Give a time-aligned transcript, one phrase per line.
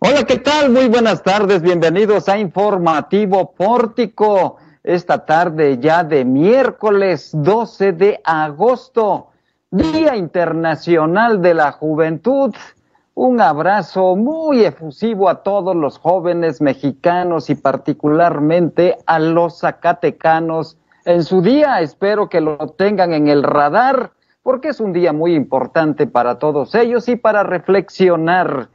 [0.00, 0.70] Hola, ¿qué tal?
[0.70, 4.56] Muy buenas tardes, bienvenidos a Informativo Pórtico.
[4.82, 9.28] Esta tarde ya de miércoles 12 de agosto,
[9.70, 12.54] Día Internacional de la Juventud.
[13.14, 20.76] Un abrazo muy efusivo a todos los jóvenes mexicanos y particularmente a los zacatecanos.
[21.04, 24.10] En su día espero que lo tengan en el radar
[24.42, 28.68] porque es un día muy importante para todos ellos y para reflexionar.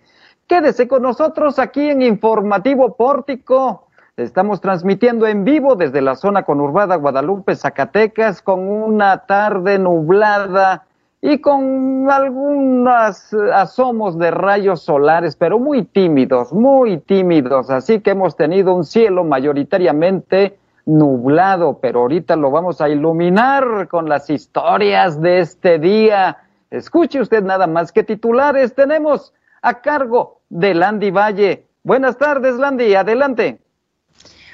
[0.50, 3.85] Quédese con nosotros aquí en Informativo Pórtico.
[4.17, 10.88] Estamos transmitiendo en vivo desde la zona conurbada Guadalupe, Zacatecas, con una tarde nublada
[11.22, 17.70] y con algunos asomos de rayos solares, pero muy tímidos, muy tímidos.
[17.70, 24.09] Así que hemos tenido un cielo mayoritariamente nublado, pero ahorita lo vamos a iluminar con
[24.09, 26.38] las historias de este día.
[26.72, 29.31] Escuche usted nada más que titulares tenemos
[29.62, 31.66] a cargo de Landy Valle.
[31.84, 33.59] Buenas tardes, Landy, adelante.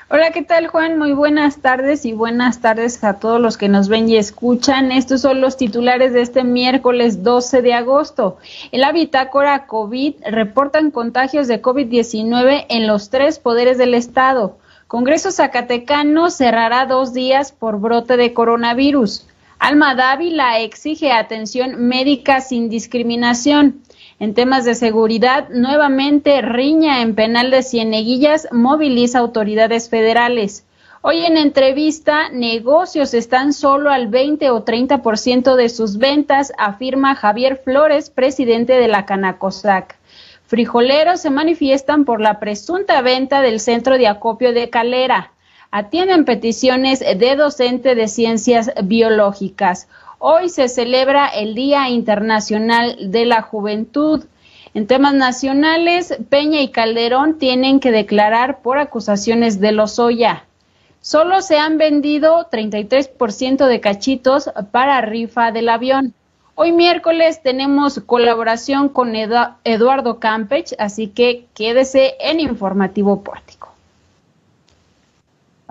[0.07, 0.99] Hola, ¿qué tal Juan?
[0.99, 4.91] Muy buenas tardes y buenas tardes a todos los que nos ven y escuchan.
[4.91, 8.38] Estos son los titulares de este miércoles 12 de agosto.
[8.71, 14.59] En la bitácora COVID reportan contagios de COVID-19 en los tres poderes del Estado.
[14.85, 19.25] Congreso Zacatecano cerrará dos días por brote de coronavirus.
[19.57, 23.81] Alma Dávila exige atención médica sin discriminación.
[24.17, 30.66] En temas de seguridad, nuevamente riña en penal de Cieneguillas moviliza autoridades federales.
[31.02, 37.61] Hoy en entrevista, negocios están solo al 20 o 30% de sus ventas, afirma Javier
[37.61, 39.97] Flores, presidente de la Canacosac.
[40.47, 45.33] Frijoleros se manifiestan por la presunta venta del centro de acopio de Calera.
[45.72, 49.89] Atienden peticiones de docente de ciencias biológicas.
[50.27, 54.25] Hoy se celebra el Día Internacional de la Juventud.
[54.73, 60.45] En temas nacionales, Peña y Calderón tienen que declarar por acusaciones de Lozoya.
[60.99, 66.16] Solo se han vendido 33% de cachitos para rifa del avión.
[66.55, 73.75] Hoy miércoles tenemos colaboración con Eduardo Campech, así que quédese en Informativo Pórtico.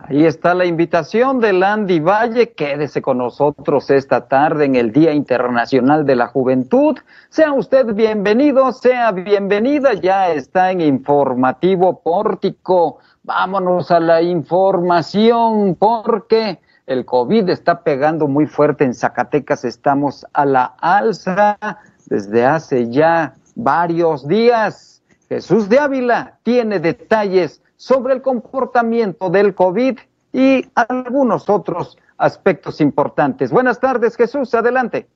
[0.07, 2.53] Ahí está la invitación de Landy Valle.
[2.53, 6.99] Quédese con nosotros esta tarde en el Día Internacional de la Juventud.
[7.31, 9.95] Sea usted bienvenido, sea bienvenida.
[9.95, 12.99] Ya está en Informativo Pórtico.
[13.23, 19.65] Vámonos a la información porque el COVID está pegando muy fuerte en Zacatecas.
[19.65, 21.57] Estamos a la alza
[22.05, 25.03] desde hace ya varios días.
[25.31, 29.99] Jesús de Ávila tiene detalles sobre el comportamiento del COVID
[30.33, 33.51] y algunos otros aspectos importantes.
[33.51, 35.07] Buenas tardes, Jesús, adelante.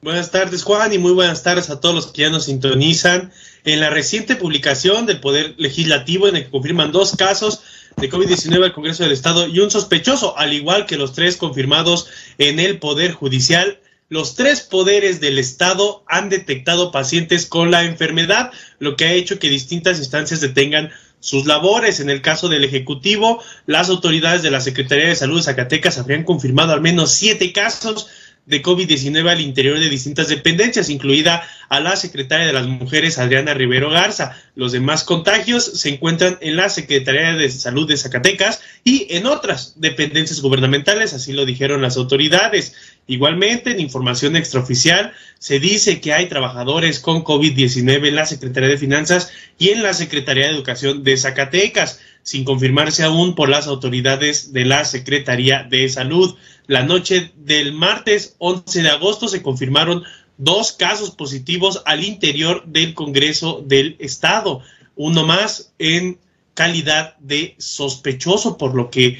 [0.00, 3.32] Buenas tardes, Juan, y muy buenas tardes a todos los que ya nos sintonizan.
[3.64, 7.64] En la reciente publicación del Poder Legislativo, en el que confirman dos casos
[7.96, 12.08] de COVID-19 al Congreso del Estado y un sospechoso, al igual que los tres confirmados
[12.38, 18.52] en el Poder Judicial, los tres poderes del Estado han detectado pacientes con la enfermedad,
[18.78, 22.00] lo que ha hecho que distintas instancias detengan sus labores.
[22.00, 26.24] En el caso del Ejecutivo, las autoridades de la Secretaría de Salud de Zacatecas habrían
[26.24, 28.08] confirmado al menos siete casos
[28.48, 33.52] de COVID-19 al interior de distintas dependencias, incluida a la secretaria de las Mujeres, Adriana
[33.52, 34.36] Rivero Garza.
[34.54, 39.74] Los demás contagios se encuentran en la Secretaría de Salud de Zacatecas y en otras
[39.76, 42.74] dependencias gubernamentales, así lo dijeron las autoridades.
[43.06, 48.78] Igualmente, en información extraoficial, se dice que hay trabajadores con COVID-19 en la Secretaría de
[48.78, 54.52] Finanzas y en la Secretaría de Educación de Zacatecas, sin confirmarse aún por las autoridades
[54.52, 56.34] de la Secretaría de Salud.
[56.68, 60.04] La noche del martes 11 de agosto se confirmaron
[60.36, 64.60] dos casos positivos al interior del Congreso del Estado,
[64.94, 66.18] uno más en
[66.52, 69.18] calidad de sospechoso, por lo que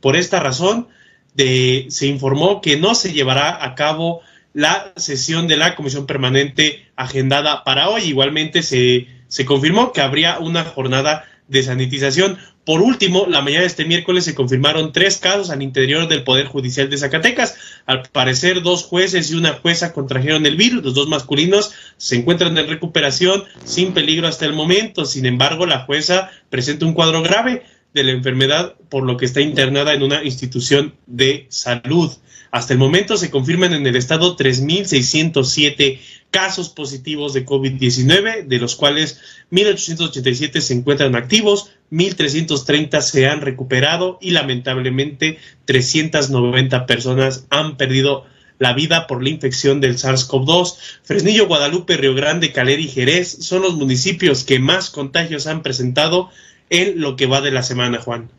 [0.00, 0.88] por esta razón
[1.36, 4.20] se informó que no se llevará a cabo
[4.52, 8.02] la sesión de la comisión permanente agendada para hoy.
[8.02, 12.36] Igualmente se, se confirmó que habría una jornada de sanitización.
[12.70, 16.46] Por último, la mañana de este miércoles se confirmaron tres casos al interior del Poder
[16.46, 17.56] Judicial de Zacatecas.
[17.84, 20.84] Al parecer, dos jueces y una jueza contrajeron el virus.
[20.84, 25.04] Los dos masculinos se encuentran en recuperación sin peligro hasta el momento.
[25.04, 29.40] Sin embargo, la jueza presenta un cuadro grave de la enfermedad, por lo que está
[29.40, 32.12] internada en una institución de salud.
[32.52, 35.98] Hasta el momento se confirman en el estado 3.607
[36.30, 39.20] casos positivos de COVID-19, de los cuales
[39.50, 48.26] 1.887 se encuentran activos, 1.330 se han recuperado y lamentablemente 390 personas han perdido
[48.58, 50.76] la vida por la infección del SARS-CoV-2.
[51.02, 56.30] Fresnillo, Guadalupe, Río Grande, Calera y Jerez son los municipios que más contagios han presentado
[56.68, 58.30] en lo que va de la semana, Juan.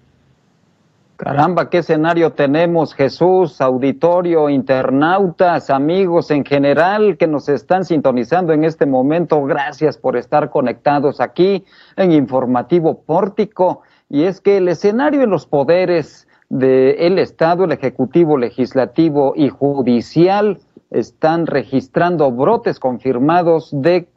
[1.24, 8.64] Caramba, qué escenario tenemos, Jesús, auditorio, internautas, amigos en general que nos están sintonizando en
[8.64, 9.44] este momento.
[9.44, 11.64] Gracias por estar conectados aquí
[11.96, 13.84] en Informativo Pórtico.
[14.10, 20.58] Y es que el escenario en los poderes del Estado, el Ejecutivo, Legislativo y Judicial
[20.90, 24.08] están registrando brotes confirmados de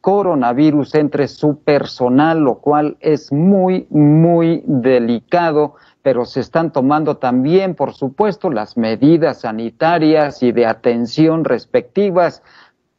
[0.00, 7.74] coronavirus entre su personal, lo cual es muy, muy delicado pero se están tomando también,
[7.74, 12.42] por supuesto, las medidas sanitarias y de atención respectivas,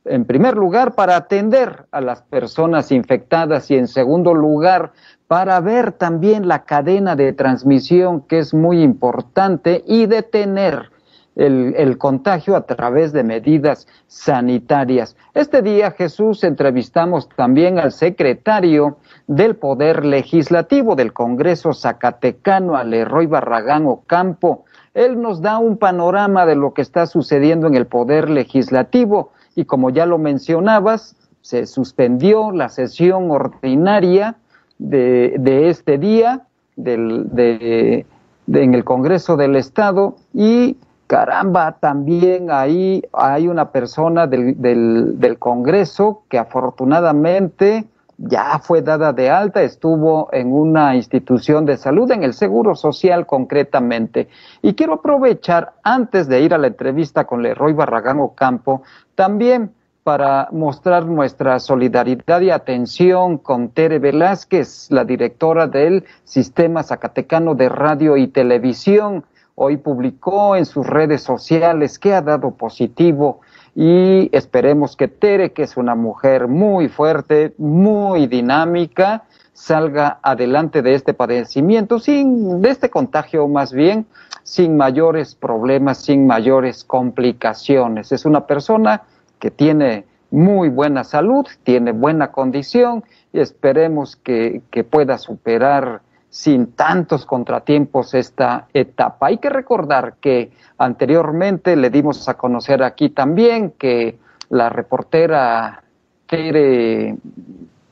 [0.05, 4.91] en primer lugar, para atender a las personas infectadas y en segundo lugar,
[5.27, 10.89] para ver también la cadena de transmisión, que es muy importante, y detener
[11.35, 15.15] el, contagio a través de medidas sanitarias.
[15.33, 18.97] Este día, Jesús, entrevistamos también al secretario
[19.27, 24.65] del Poder Legislativo del Congreso Zacatecano, a Leroy Barragán Ocampo.
[24.93, 29.65] Él nos da un panorama de lo que está sucediendo en el Poder Legislativo y
[29.65, 34.35] como ya lo mencionabas, se suspendió la sesión ordinaria
[34.77, 38.05] de, de este día del, de,
[38.47, 46.23] en el Congreso del Estado y caramba, también ahí hay una persona del, del, Congreso
[46.29, 47.85] que afortunadamente
[48.17, 53.25] ya fue dada de alta, estuvo en una institución de salud, en el Seguro Social
[53.25, 54.29] concretamente.
[54.61, 58.83] Y quiero aprovechar, antes de ir a la entrevista con Leroy Barragán Ocampo,
[59.15, 59.71] también
[60.05, 67.69] para mostrar nuestra solidaridad y atención con Tere Velázquez, la directora del Sistema Zacatecano de
[67.69, 69.25] Radio y Televisión.
[69.57, 73.39] Hoy publicó en sus redes sociales que ha dado positivo
[73.73, 79.23] y esperemos que Tere, que es una mujer muy fuerte, muy dinámica,
[79.53, 84.05] salga adelante de este padecimiento, sin, de este contagio más bien,
[84.43, 88.11] sin mayores problemas, sin mayores complicaciones.
[88.11, 89.03] Es una persona
[89.39, 96.01] que tiene muy buena salud, tiene buena condición y esperemos que, que pueda superar
[96.35, 99.27] sin tantos contratiempos esta etapa.
[99.27, 105.81] Hay que recordar que anteriormente le dimos a conocer aquí también que la reportera
[106.27, 107.15] Tere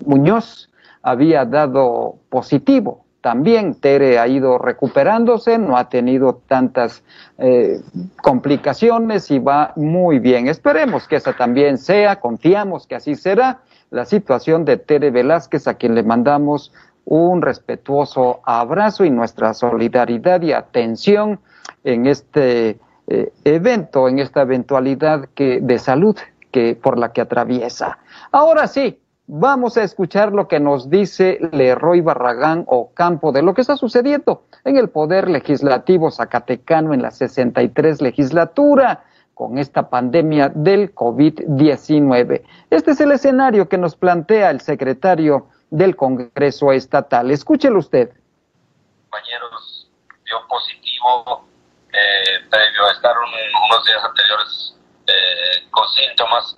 [0.06, 0.70] Muñoz
[1.04, 3.06] había dado positivo.
[3.22, 7.02] También Tere ha ido recuperándose, no ha tenido tantas
[7.38, 7.80] eh,
[8.22, 10.50] complicaciones y va muy bien.
[10.50, 15.76] Esperemos que esa también sea, confiamos que así será la situación de Tere Velázquez, a
[15.76, 16.74] quien le mandamos
[17.06, 21.40] un respetuoso abrazo y nuestra solidaridad y atención
[21.84, 26.16] en este eh, evento, en esta eventualidad que, de salud
[26.52, 27.98] que, por la que atraviesa.
[28.32, 33.62] Ahora sí, vamos a escuchar lo que nos dice Leroy Barragán Ocampo de lo que
[33.62, 39.04] está sucediendo en el Poder Legislativo Zacatecano en la 63 legislatura
[39.34, 42.42] con esta pandemia del COVID-19.
[42.70, 47.32] Este es el escenario que nos plantea el secretario del Congreso Estatal.
[47.32, 48.14] Escúchelo usted.
[49.10, 49.90] Compañeros,
[50.24, 51.48] dio positivo
[51.92, 54.76] eh, previo a estar unos días anteriores
[55.08, 56.58] eh, con síntomas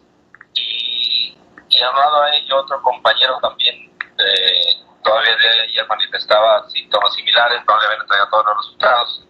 [0.54, 1.38] y,
[1.70, 8.01] y lado a ello otro compañero también eh, todavía de manifestaba síntomas similares, le habían
[8.01, 9.28] entregado todos los resultados.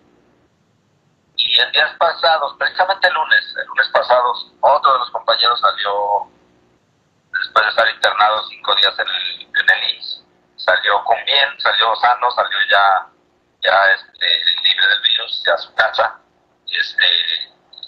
[1.38, 6.28] Y en días pasados, precisamente el lunes, el lunes pasados, otro de los compañeros salió
[7.56, 10.02] después de estar internado cinco días en el, en
[10.58, 13.08] salió con bien, salió sano, salió ya,
[13.62, 14.26] ya este,
[14.64, 16.20] libre del virus, ya a su casa,
[16.68, 17.06] este,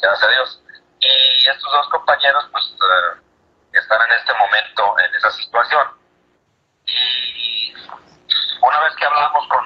[0.01, 0.63] gracias a Dios.
[0.99, 3.19] Y estos dos compañeros, pues, uh,
[3.73, 5.87] están en este momento en esa situación.
[6.85, 7.73] Y
[8.61, 9.65] una vez que hablamos con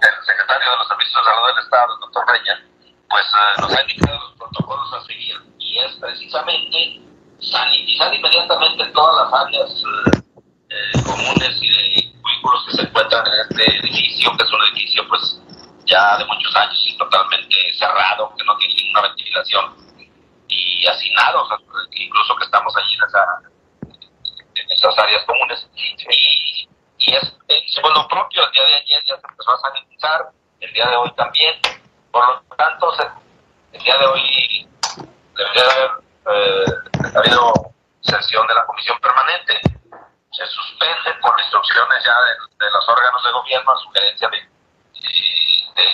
[0.00, 2.64] el secretario de los Servicios de Salud del Estado, el doctor Reña,
[3.08, 5.42] pues uh, nos ha indicado los protocolos a seguir.
[5.58, 7.07] Y es precisamente
[7.40, 10.22] sanitizar inmediatamente todas las áreas eh,
[10.70, 15.08] eh, comunes y de vehículos que se encuentran en este edificio, que es un edificio
[15.08, 15.40] pues
[15.86, 19.76] ya de muchos años y totalmente cerrado, que no tiene ninguna ventilación,
[20.48, 21.48] y hacinados,
[21.92, 23.24] incluso que estamos allí en, esa,
[24.54, 25.68] en esas áreas comunes.
[26.98, 27.34] Y, es,
[27.66, 30.30] hicimos lo propio, el día de ayer ya se empezó a sanitizar,
[30.60, 31.54] el día de hoy también,
[32.10, 32.92] por lo tanto,
[33.72, 34.68] el día de hoy
[35.36, 36.64] debería haber eh,
[37.14, 37.52] ha habido
[38.00, 39.60] sesión de la comisión permanente,
[40.30, 45.84] se suspende por instrucciones ya de, los órganos de gobierno a sugerencia de, de,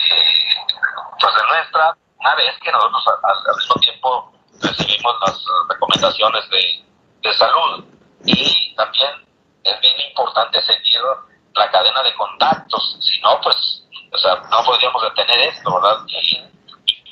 [1.20, 6.84] pues nuestra, una vez que nosotros al, mismo tiempo recibimos las recomendaciones de,
[7.22, 7.84] de salud
[8.24, 9.24] y también
[9.64, 11.00] es bien importante seguir
[11.54, 16.04] la cadena de contactos, si no, pues, o sea, no podríamos detener esto, ¿verdad?
[16.08, 16.42] Y,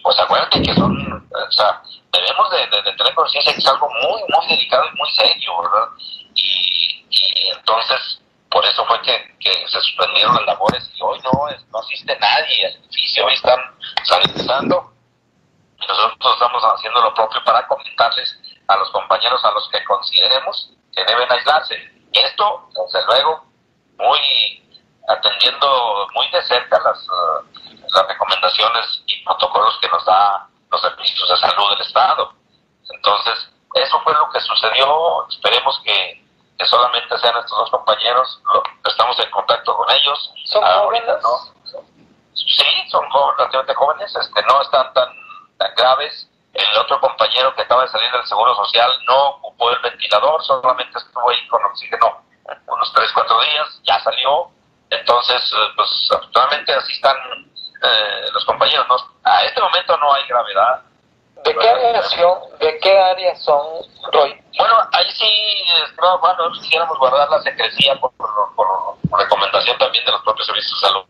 [0.03, 1.83] pues acuérdate que son, o sea,
[2.13, 2.67] debemos de,
[2.97, 5.89] tener conciencia que es algo muy, muy delicado y muy serio, ¿verdad?
[6.35, 11.31] Y, y entonces, por eso fue que, que, se suspendieron las labores y hoy no,
[11.73, 13.59] no asiste nadie al edificio, hoy están
[14.05, 14.93] sanitizando
[15.89, 21.05] nosotros estamos haciendo lo propio para comentarles a los compañeros a los que consideremos que
[21.05, 21.75] deben aislarse.
[22.13, 23.45] Esto, desde luego,
[23.99, 24.21] muy
[25.09, 27.07] atendiendo muy de cerca las,
[27.95, 32.33] las recomendaciones y protocolos que nos da los servicios de salud del Estado.
[32.91, 35.27] Entonces, eso fue lo que sucedió.
[35.29, 36.23] Esperemos que,
[36.65, 38.41] solamente sean estos dos compañeros.
[38.87, 40.33] estamos en contacto con ellos.
[40.45, 41.05] ¿Son jóvenes?
[42.35, 43.05] Sí, son
[43.37, 44.15] relativamente jóvenes.
[44.15, 45.09] Este, no están tan,
[45.59, 46.29] tan graves.
[46.53, 50.99] El otro compañero que acaba de salir del Seguro Social no ocupó el ventilador, solamente
[50.99, 52.23] estuvo ahí con oxígeno
[52.67, 54.51] unos 3, 4 días, ya salió.
[54.91, 57.17] Entonces, eh, pues afortunadamente así están
[57.83, 58.87] eh, los compañeros.
[58.89, 58.97] ¿no?
[59.25, 60.83] A este momento no hay gravedad.
[61.45, 64.41] ¿De qué área son, de qué área son, Roy?
[64.57, 65.65] Bueno, ahí sí,
[66.21, 68.13] bueno, quisiéramos guardar la secrecía por,
[68.55, 71.05] por, recomendación también de los propios servicios de salud,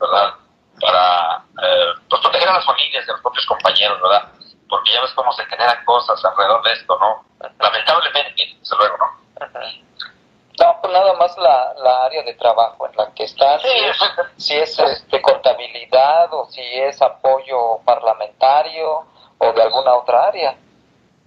[0.00, 0.34] ¿verdad?
[0.80, 4.28] Para eh, pues proteger a las familias de los propios compañeros, ¿verdad?
[4.68, 7.24] Porque ya ves cómo se generan cosas alrededor de esto, ¿no?
[7.60, 9.24] Lamentablemente, desde luego, ¿no?
[10.60, 13.98] No, pues nada más la, la área de trabajo en la que está, si es,
[14.36, 19.04] si es este, contabilidad o si es apoyo parlamentario
[19.38, 20.54] o de alguna otra área.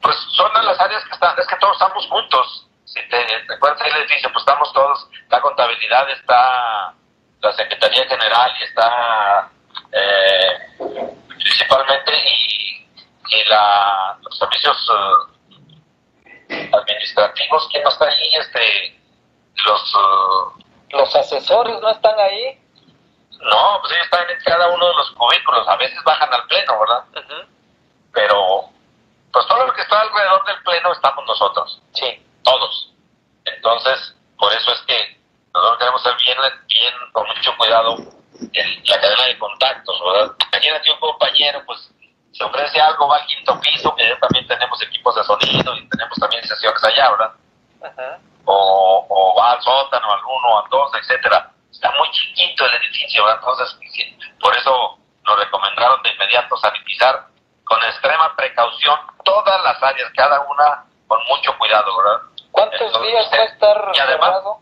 [0.01, 2.67] Pues son las áreas que están, es que todos estamos juntos.
[2.85, 6.93] Si te, te acuerdas ahí les dice, pues estamos todos, la contabilidad está,
[7.41, 9.49] la Secretaría General y está
[9.91, 10.77] eh,
[11.27, 12.87] principalmente y,
[13.29, 14.89] y la, los servicios
[16.49, 18.35] eh, administrativos, ¿quién no está ahí?
[18.35, 18.96] Este,
[19.65, 19.95] los...
[19.95, 22.57] Uh, ¿Los asesores no están ahí?
[23.41, 26.79] No, pues ellos están en cada uno de los cubículos, a veces bajan al pleno,
[26.79, 27.03] ¿verdad?
[28.13, 28.69] Pero,
[29.31, 31.81] pues todo lo que está alrededor del pleno estamos nosotros.
[31.91, 32.23] Sí.
[32.43, 32.93] Todos.
[33.45, 35.19] Entonces, por eso es que
[35.53, 36.37] nosotros queremos ser bien,
[36.67, 37.97] bien con mucho cuidado
[38.53, 40.35] en la cadena de contactos, ¿verdad?
[40.51, 41.91] Imagínate un compañero, pues,
[42.31, 44.36] se ofrece algo, va al quinto piso, que también
[50.37, 51.51] 1, a 2, etcétera.
[51.71, 53.39] Está muy chiquito el edificio, ¿verdad?
[53.39, 53.77] entonces
[54.39, 57.27] por eso nos recomendaron de inmediato sanitizar
[57.63, 62.21] con extrema precaución todas las áreas, cada una con mucho cuidado, ¿verdad?
[62.51, 64.59] ¿Cuántos días va a eh, estar y además, cerrado?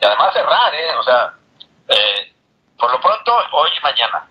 [0.00, 0.96] Y además cerrar, ¿eh?
[0.96, 1.32] O sea,
[1.88, 2.34] eh,
[2.78, 4.28] por lo pronto, hoy y mañana.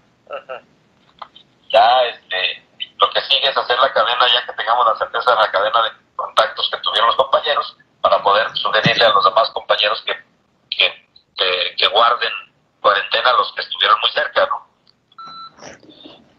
[1.70, 5.42] Ya, este, lo que sigue es hacer la cadena, ya que tengamos la certeza de
[5.42, 10.04] la cadena de contactos que tuvieron los compañeros, para poder sugerirle a los demás compañeros
[10.06, 10.14] que
[11.78, 12.32] que, guarden
[12.82, 14.50] cuarentena los que estuvieron muy cerca,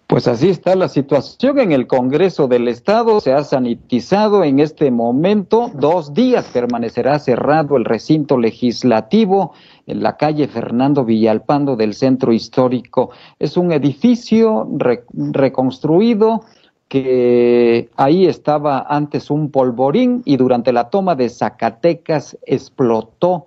[0.06, 3.20] Pues así está la situación en el Congreso del Estado.
[3.20, 5.70] Se ha sanitizado en este momento.
[5.75, 9.54] Dos días permanecerá cerrado el recinto legislativo
[9.87, 13.11] en la calle Fernando Villalpando del centro histórico.
[13.38, 16.44] Es un edificio reconstruido
[16.88, 23.46] que ahí estaba antes un polvorín y durante la toma de Zacatecas explotó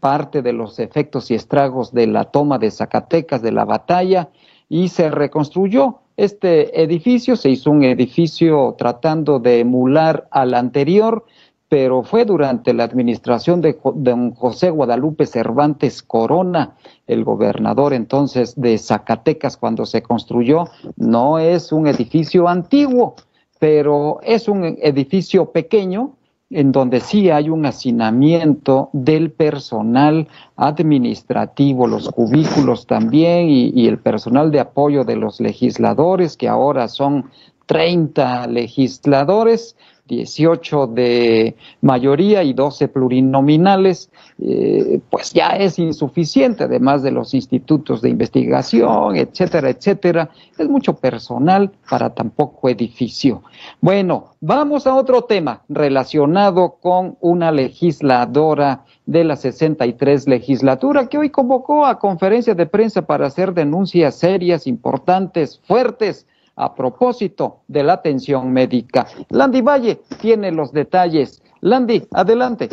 [0.00, 4.28] parte de los efectos y estragos de la toma de Zacatecas, de la batalla,
[4.68, 11.24] y se reconstruyó este edificio, se hizo un edificio tratando de emular al anterior,
[11.68, 16.76] pero fue durante la administración de don José Guadalupe Cervantes Corona,
[17.06, 20.68] el gobernador entonces de Zacatecas cuando se construyó.
[20.96, 23.16] No es un edificio antiguo,
[23.58, 26.15] pero es un edificio pequeño
[26.50, 33.98] en donde sí hay un hacinamiento del personal administrativo, los cubículos también y, y el
[33.98, 37.30] personal de apoyo de los legisladores, que ahora son
[37.66, 39.76] 30 legisladores
[40.06, 48.02] 18 de mayoría y 12 plurinominales, eh, pues ya es insuficiente, además de los institutos
[48.02, 50.30] de investigación, etcétera, etcétera.
[50.58, 53.42] Es mucho personal para tan poco edificio.
[53.80, 61.30] Bueno, vamos a otro tema relacionado con una legisladora de la 63 legislatura que hoy
[61.30, 67.94] convocó a conferencia de prensa para hacer denuncias serias, importantes, fuertes a propósito de la
[67.94, 69.06] atención médica.
[69.28, 71.42] Landy Valle tiene los detalles.
[71.60, 72.68] Landy, adelante.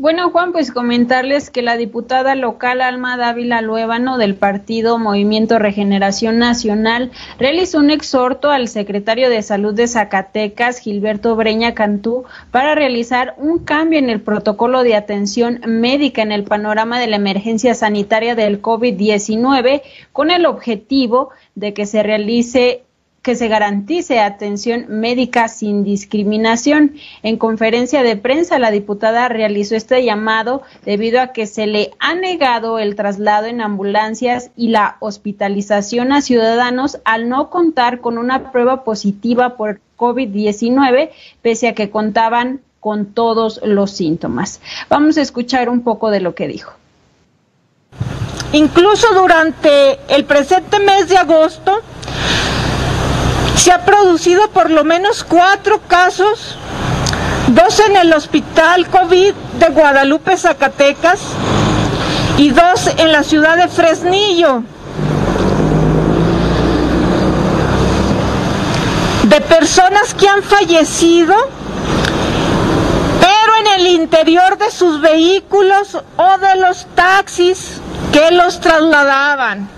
[0.00, 6.38] Bueno, Juan, pues comentarles que la diputada local Alma Dávila Luébano del partido Movimiento Regeneración
[6.38, 13.34] Nacional realizó un exhorto al secretario de Salud de Zacatecas, Gilberto Breña Cantú, para realizar
[13.38, 18.36] un cambio en el protocolo de atención médica en el panorama de la emergencia sanitaria
[18.36, 22.84] del COVID-19 con el objetivo de que se realice
[23.28, 26.94] que se garantice atención médica sin discriminación.
[27.22, 32.14] En conferencia de prensa, la diputada realizó este llamado debido a que se le ha
[32.14, 38.50] negado el traslado en ambulancias y la hospitalización a ciudadanos al no contar con una
[38.50, 41.10] prueba positiva por COVID-19,
[41.42, 44.62] pese a que contaban con todos los síntomas.
[44.88, 46.72] Vamos a escuchar un poco de lo que dijo.
[48.52, 51.82] Incluso durante el presente mes de agosto,
[53.68, 56.56] se ha producido por lo menos cuatro casos,
[57.48, 61.20] dos en el Hospital COVID de Guadalupe, Zacatecas,
[62.38, 64.62] y dos en la ciudad de Fresnillo.
[69.24, 71.34] De personas que han fallecido,
[73.20, 77.82] pero en el interior de sus vehículos o de los taxis
[78.14, 79.77] que los trasladaban.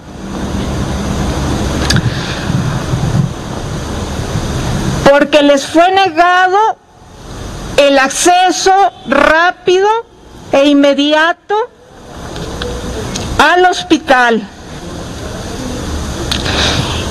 [5.11, 6.57] Porque les fue negado
[7.77, 8.73] el acceso
[9.09, 9.89] rápido
[10.53, 11.57] e inmediato
[13.39, 14.47] al hospital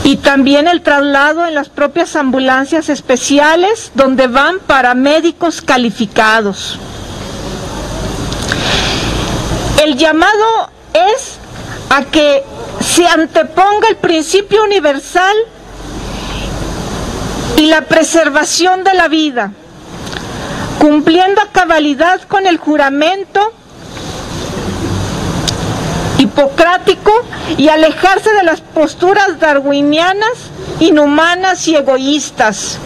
[0.06, 6.80] y también el traslado en las propias ambulancias especiales donde van paramédicos calificados.
[9.84, 11.38] El llamado es
[11.90, 12.46] a que
[12.80, 15.36] se anteponga el principio universal
[17.58, 19.52] y la preservación de la vida,
[20.80, 23.54] cumpliendo a cabalidad con el juramento
[26.18, 27.12] hipocrático
[27.58, 30.34] y alejarse de las posturas darwinianas,
[30.80, 32.78] inhumanas y egoístas.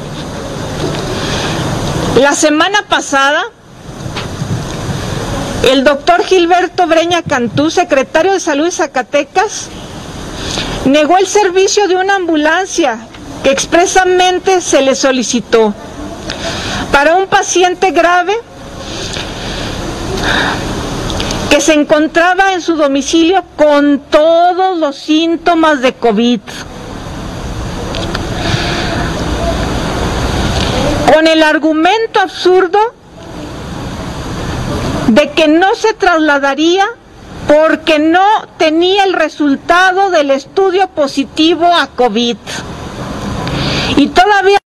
[2.20, 3.43] La semana pasada,
[5.63, 9.67] el doctor Gilberto Breña Cantú, secretario de Salud de Zacatecas,
[10.86, 12.99] negó el servicio de una ambulancia
[13.43, 15.73] que expresamente se le solicitó
[16.91, 18.34] para un paciente grave
[21.49, 26.39] que se encontraba en su domicilio con todos los síntomas de COVID.
[31.13, 32.79] Con el argumento absurdo
[35.10, 36.86] de que no se trasladaría
[37.47, 38.25] porque no
[38.58, 42.38] tenía el resultado del estudio positivo a COVID.
[43.95, 44.62] Y todavía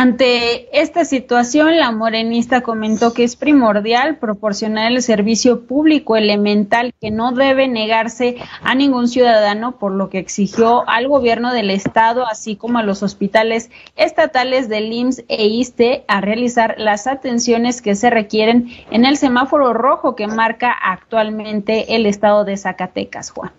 [0.00, 7.10] Ante esta situación, la morenista comentó que es primordial proporcionar el servicio público elemental que
[7.10, 12.56] no debe negarse a ningún ciudadano, por lo que exigió al gobierno del estado, así
[12.56, 18.08] como a los hospitales estatales del IMSS e ISTE, a realizar las atenciones que se
[18.08, 23.52] requieren en el semáforo rojo que marca actualmente el estado de Zacatecas, Juan.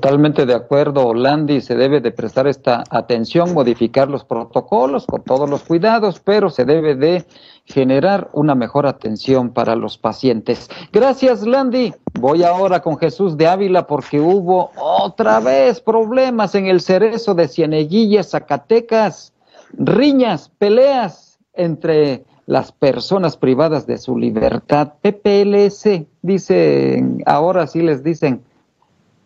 [0.00, 5.50] Totalmente de acuerdo, Landy, se debe de prestar esta atención, modificar los protocolos con todos
[5.50, 7.24] los cuidados, pero se debe de
[7.64, 10.70] generar una mejor atención para los pacientes.
[10.92, 11.92] Gracias, Landy.
[12.14, 17.48] Voy ahora con Jesús de Ávila porque hubo otra vez problemas en el cerezo de
[17.48, 19.32] Cieneguillas, Zacatecas,
[19.72, 24.92] riñas, peleas entre las personas privadas de su libertad.
[25.02, 28.44] PPLS, dicen, ahora sí les dicen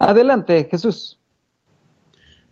[0.02, 1.20] Adelante, Jesús.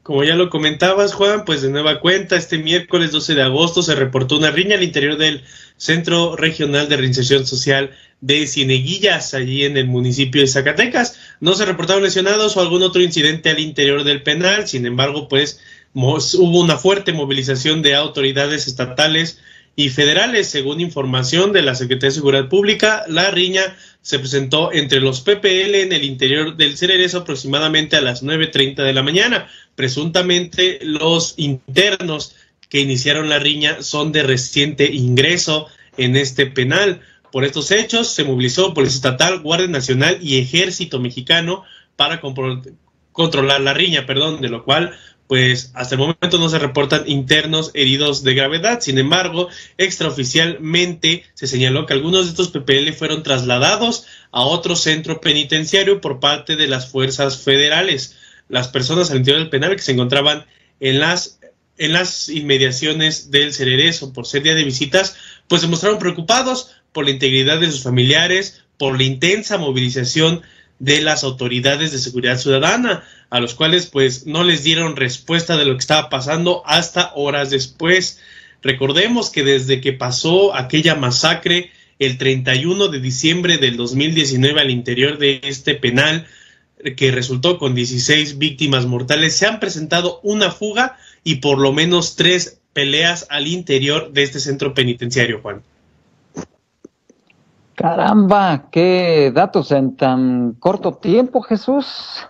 [0.04, 3.96] Como ya lo comentabas, Juan, pues de nueva cuenta, este miércoles 12 de agosto se
[3.96, 5.42] reportó una riña al interior del
[5.76, 11.18] Centro Regional de Reinserción Social de Cieneguillas, allí en el municipio de Zacatecas.
[11.40, 15.60] No se reportaron lesionados o algún otro incidente al interior del penal, sin embargo, pues
[15.92, 19.40] hubo una fuerte movilización de autoridades estatales
[19.80, 20.48] y federales.
[20.48, 25.74] Según información de la Secretaría de Seguridad Pública, la riña se presentó entre los PPL
[25.74, 29.48] en el interior del Cererezo aproximadamente a las 9.30 de la mañana.
[29.74, 32.34] Presuntamente los internos
[32.68, 35.66] que iniciaron la riña son de reciente ingreso
[35.96, 37.00] en este penal.
[37.32, 41.64] Por estos hechos se movilizó Policía Estatal, Guardia Nacional y Ejército Mexicano
[41.96, 42.20] para
[43.12, 44.94] controlar la riña, perdón, de lo cual
[45.30, 48.80] pues hasta el momento no se reportan internos heridos de gravedad.
[48.80, 55.20] Sin embargo, extraoficialmente se señaló que algunos de estos PPL fueron trasladados a otro centro
[55.20, 58.16] penitenciario por parte de las fuerzas federales.
[58.48, 60.46] Las personas al interior del penal que se encontraban
[60.80, 61.38] en las
[61.78, 65.14] en las inmediaciones del Cererezo por ser día de visitas,
[65.46, 70.42] pues se mostraron preocupados por la integridad de sus familiares, por la intensa movilización
[70.80, 75.64] de las autoridades de seguridad ciudadana, a los cuales pues no les dieron respuesta de
[75.64, 78.20] lo que estaba pasando hasta horas después.
[78.62, 85.18] Recordemos que desde que pasó aquella masacre el 31 de diciembre del 2019 al interior
[85.18, 86.26] de este penal,
[86.96, 92.16] que resultó con 16 víctimas mortales, se han presentado una fuga y por lo menos
[92.16, 95.62] tres peleas al interior de este centro penitenciario, Juan.
[97.74, 102.26] Caramba, qué datos en tan corto tiempo, Jesús.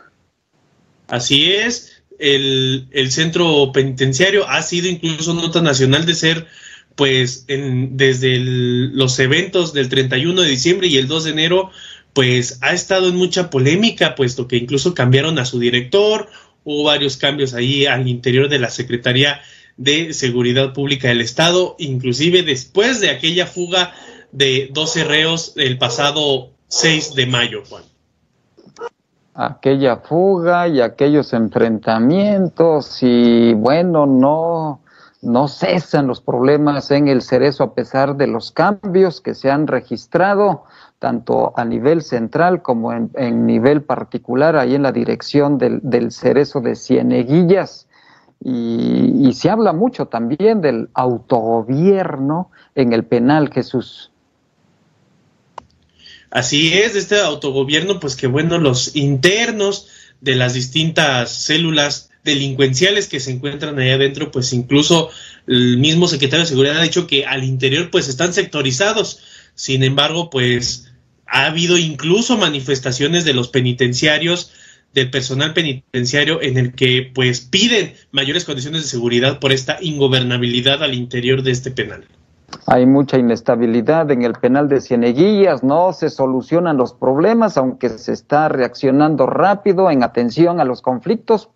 [1.11, 6.47] Así es, el, centro penitenciario ha sido incluso nota nacional de ser,
[6.95, 11.71] pues, en, desde los eventos del 31 de diciembre y el 2 de enero,
[12.13, 16.29] pues ha estado en mucha polémica, puesto que incluso cambiaron a su director,
[16.65, 19.41] hubo varios cambios ahí al interior de la Secretaría
[19.77, 23.95] de Seguridad Pública del Estado, inclusive después de aquella fuga
[24.31, 27.83] de 12 reos el pasado 6 de mayo, Juan.
[29.43, 34.81] Aquella fuga y aquellos enfrentamientos y bueno, no,
[35.23, 39.67] no cesan los problemas en el cerezo a pesar de los cambios que se han
[39.67, 40.65] registrado
[40.99, 46.77] tanto a nivel central como en, nivel particular, ahí en la dirección del, cerezo de
[46.77, 47.89] Cieneguillas.
[48.45, 54.13] Y, y, se habla mucho también del autogobierno en el penal, Jesús.
[56.31, 59.89] Así es, de este autogobierno, pues que bueno, los internos
[60.21, 65.11] de las distintas células delincuenciales que se encuentran ahí adentro, pues incluso
[65.47, 69.21] el mismo secretario de Seguridad ha dicho que al interior pues están sectorizados.
[69.55, 70.93] Sin embargo, pues
[71.27, 74.53] ha habido incluso manifestaciones de los penitenciarios,
[74.93, 80.83] del personal penitenciario, en el que pues piden mayores condiciones de seguridad por esta ingobernabilidad
[80.83, 82.05] al interior de este penal.
[82.67, 88.13] Hay mucha inestabilidad en el penal de Cieneguillas, no se solucionan los problemas, aunque se
[88.13, 91.51] está reaccionando rápido en atención a los conflictos,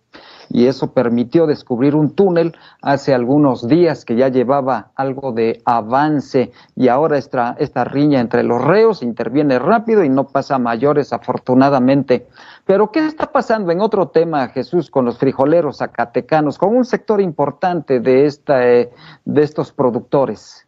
[0.49, 6.51] y eso permitió descubrir un túnel hace algunos días que ya llevaba algo de avance
[6.75, 12.27] y ahora esta, esta riña entre los reos interviene rápido y no pasa mayores afortunadamente.
[12.65, 17.21] Pero ¿qué está pasando en otro tema, Jesús, con los frijoleros zacatecanos, con un sector
[17.21, 18.91] importante de, esta, eh,
[19.23, 20.64] de estos productores?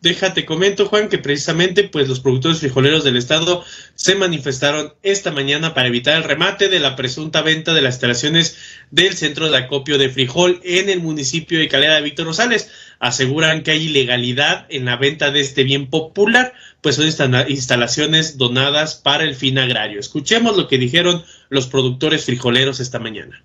[0.00, 3.64] Déjate comento, Juan, que precisamente pues los productores frijoleros del estado
[3.96, 8.56] se manifestaron esta mañana para evitar el remate de la presunta venta de las instalaciones
[8.92, 12.70] del centro de acopio de frijol en el municipio de Calera de Víctor Rosales.
[13.00, 17.06] Aseguran que hay ilegalidad en la venta de este bien popular, pues son
[17.48, 19.98] instalaciones donadas para el fin agrario.
[19.98, 23.42] Escuchemos lo que dijeron los productores frijoleros esta mañana.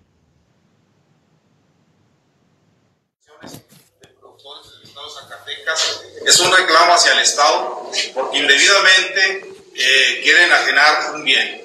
[6.25, 11.63] Es un reclamo hacia el Estado porque indebidamente eh, quieren ajenar un bien.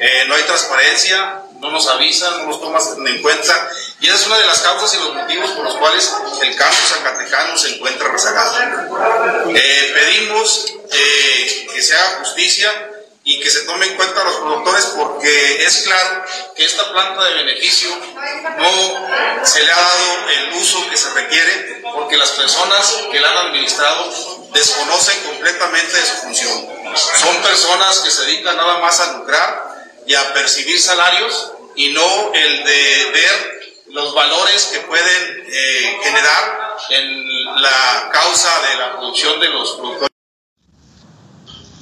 [0.00, 4.26] Eh, no hay transparencia, no nos avisan, no nos toman en cuenta y esa es
[4.26, 6.12] una de las causas y los motivos por los cuales
[6.42, 8.58] el campo zacatecano se encuentra rezagado.
[9.54, 12.90] Eh, pedimos que se haga justicia
[13.26, 17.24] y que se tome en cuenta a los productores porque es claro que esta planta
[17.24, 17.88] de beneficio
[18.58, 23.30] no se le ha dado el uso que se requiere porque las personas que la
[23.30, 24.12] han administrado
[24.52, 26.68] desconocen completamente de su función.
[26.94, 29.74] Son personas que se dedican nada más a lucrar
[30.06, 33.54] y a percibir salarios y no el de ver
[33.88, 40.13] los valores que pueden eh, generar en la causa de la producción de los productores.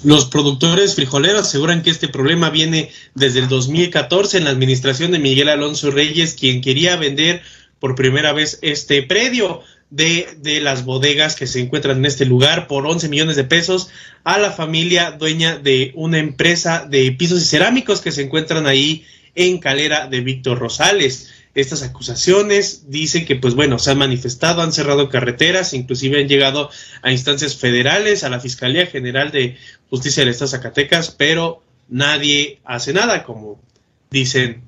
[0.05, 5.21] Los productores frijoleros aseguran que este problema viene desde el 2014 en la administración de
[5.21, 7.43] Miguel Alonso Reyes, quien quería vender
[7.79, 9.61] por primera vez este predio
[9.91, 13.91] de, de, las bodegas que se encuentran en este lugar por 11 millones de pesos
[14.25, 19.05] a la familia dueña de una empresa de pisos y cerámicos que se encuentran ahí
[19.35, 22.91] en Calera de Víctor Rosales estas acusaciones.
[22.91, 26.71] Dicen que, pues bueno, se han manifestado, han cerrado carreteras, inclusive han llegado
[27.03, 29.57] a instancias federales, a la Fiscalía General de
[29.91, 33.61] Justicia del Estado de Zacatecas, pero nadie hace nada, como
[34.11, 34.63] dicen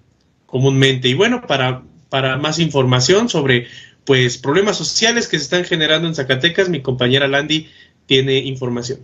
[0.47, 1.09] comúnmente.
[1.09, 3.68] Y bueno, para, para más información sobre
[4.05, 7.68] pues problemas sociales que se están generando en Zacatecas, mi compañera Landy
[8.07, 9.01] tiene información.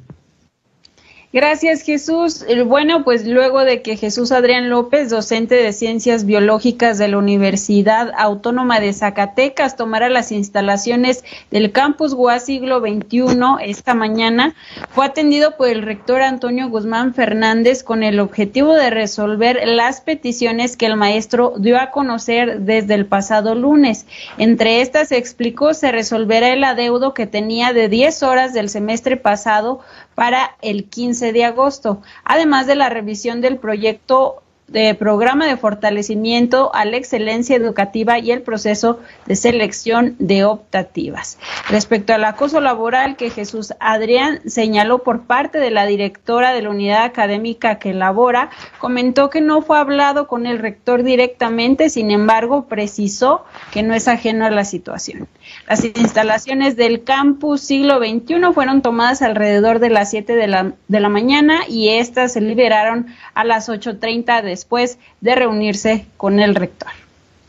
[1.32, 2.44] Gracias, Jesús.
[2.66, 8.10] Bueno, pues luego de que Jesús Adrián López, docente de Ciencias Biológicas de la Universidad
[8.18, 13.28] Autónoma de Zacatecas, tomara las instalaciones del campus GUA siglo XXI
[13.62, 14.56] esta mañana,
[14.88, 20.76] fue atendido por el rector Antonio Guzmán Fernández con el objetivo de resolver las peticiones
[20.76, 24.04] que el maestro dio a conocer desde el pasado lunes.
[24.36, 29.78] Entre estas, explicó, se resolverá el adeudo que tenía de 10 horas del semestre pasado
[30.20, 36.72] para el 15 de agosto, además de la revisión del proyecto de programa de fortalecimiento
[36.74, 41.38] a la excelencia educativa y el proceso de selección de optativas.
[41.68, 46.70] Respecto al acoso laboral que Jesús Adrián señaló por parte de la directora de la
[46.70, 52.66] unidad académica que elabora, comentó que no fue hablado con el rector directamente, sin embargo,
[52.66, 55.26] precisó que no es ajeno a la situación.
[55.68, 61.00] Las instalaciones del campus siglo XXI fueron tomadas alrededor de las 7 de la, de
[61.00, 66.54] la mañana y estas se liberaron a las 8.30 de después de reunirse con el
[66.54, 66.90] rector.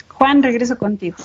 [0.08, 1.18] Juan, regreso contigo.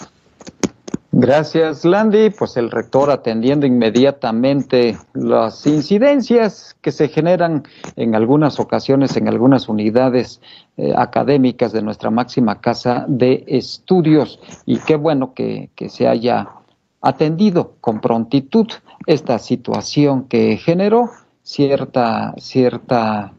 [1.13, 2.31] Gracias, Landy.
[2.31, 7.63] Pues el rector atendiendo inmediatamente las incidencias que se generan
[7.95, 10.41] en algunas ocasiones en algunas unidades
[10.77, 14.41] eh, académicas de nuestra máxima casa de estudios.
[14.67, 16.49] Y qué bueno que, que se haya
[17.01, 18.67] atendido con prontitud
[19.07, 21.11] esta situación que generó
[21.45, 23.33] cierta, cierta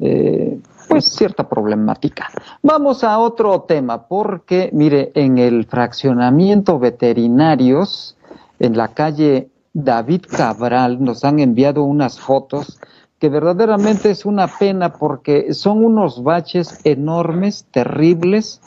[0.00, 2.28] eh, pues cierta problemática.
[2.62, 8.16] Vamos a otro tema, porque mire, en el fraccionamiento veterinarios,
[8.58, 12.78] en la calle David Cabral, nos han enviado unas fotos
[13.22, 18.60] que verdaderamente es una pena porque son unos baches enormes, terribles,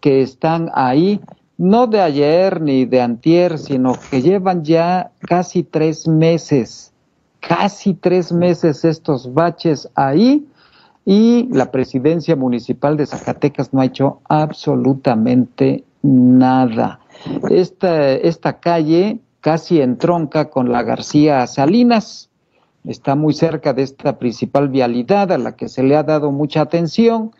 [0.00, 1.20] que están ahí,
[1.58, 6.92] no de ayer ni de antier, sino que llevan ya casi tres meses,
[7.38, 10.44] casi tres meses estos baches ahí
[11.10, 17.00] y la presidencia municipal de Zacatecas no ha hecho absolutamente nada.
[17.50, 22.30] Esta, calle casi entronca con la García Salinas,
[22.84, 26.60] está muy cerca de esta principal vialidad a la que se le ha dado mucha
[26.60, 27.32] atención,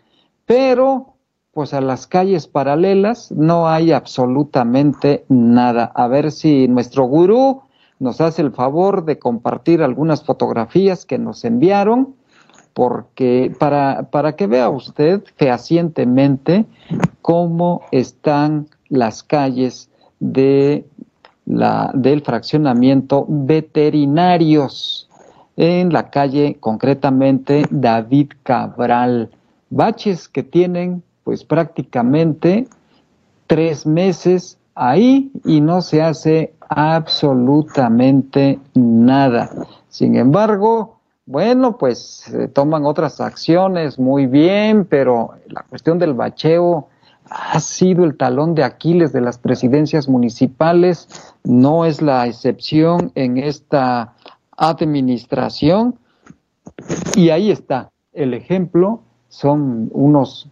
[0.45, 1.13] pero
[1.53, 5.93] pues a las calles paralelas no hay absolutamente nada.
[5.95, 7.61] A ver si nuestro gurú
[7.99, 12.19] nos hace el favor de compartir algunas fotografías que nos enviaron
[12.73, 16.65] porque para, para que vea usted fehacientemente
[17.21, 20.85] cómo están las calles de
[21.45, 25.09] la, del fraccionamiento veterinarios
[25.57, 29.29] en la calle concretamente David Cabral.
[29.69, 32.67] Baches que tienen pues prácticamente
[33.47, 39.49] tres meses ahí y no se hace absolutamente nada.
[39.89, 41.00] Sin embargo,
[41.31, 46.89] bueno, pues se toman otras acciones muy bien, pero la cuestión del bacheo
[47.29, 53.37] ha sido el talón de Aquiles de las presidencias municipales, no es la excepción en
[53.37, 54.13] esta
[54.57, 55.95] administración.
[57.15, 60.49] Y ahí está el ejemplo, son unos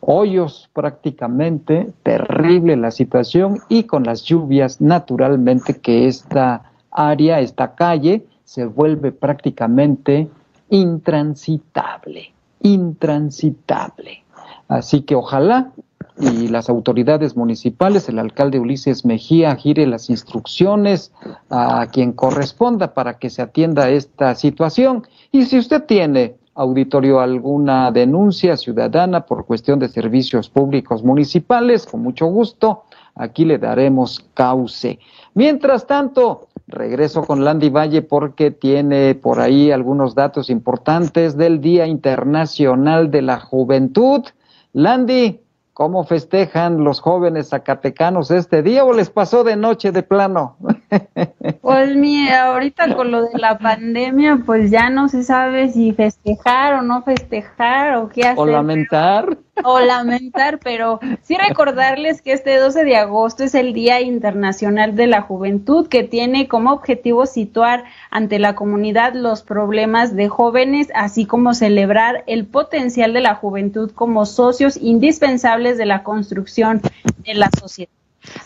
[0.00, 8.24] hoyos prácticamente, terrible la situación y con las lluvias naturalmente que esta área, esta calle,
[8.46, 10.30] se vuelve prácticamente
[10.70, 12.32] intransitable,
[12.62, 14.24] intransitable.
[14.68, 15.72] Así que ojalá
[16.18, 21.12] y las autoridades municipales, el alcalde Ulises Mejía, gire las instrucciones
[21.50, 25.06] a quien corresponda para que se atienda esta situación.
[25.30, 32.00] Y si usted tiene, auditorio, alguna denuncia ciudadana por cuestión de servicios públicos municipales, con
[32.00, 34.98] mucho gusto, aquí le daremos cauce.
[35.34, 41.86] Mientras tanto, Regreso con Landy Valle porque tiene por ahí algunos datos importantes del Día
[41.86, 44.24] Internacional de la Juventud.
[44.72, 45.40] Landy,
[45.76, 50.56] ¿cómo festejan los jóvenes zacatecanos este día o les pasó de noche de plano?
[51.60, 56.74] Pues mira, ahorita con lo de la pandemia, pues ya no se sabe si festejar
[56.74, 58.38] o no festejar o qué hacer.
[58.38, 64.00] O lamentar o lamentar, pero sí recordarles que este 12 de agosto es el Día
[64.00, 70.28] Internacional de la Juventud que tiene como objetivo situar ante la comunidad los problemas de
[70.28, 76.80] jóvenes, así como celebrar el potencial de la juventud como socios indispensables de la construcción
[77.18, 77.90] de la sociedad.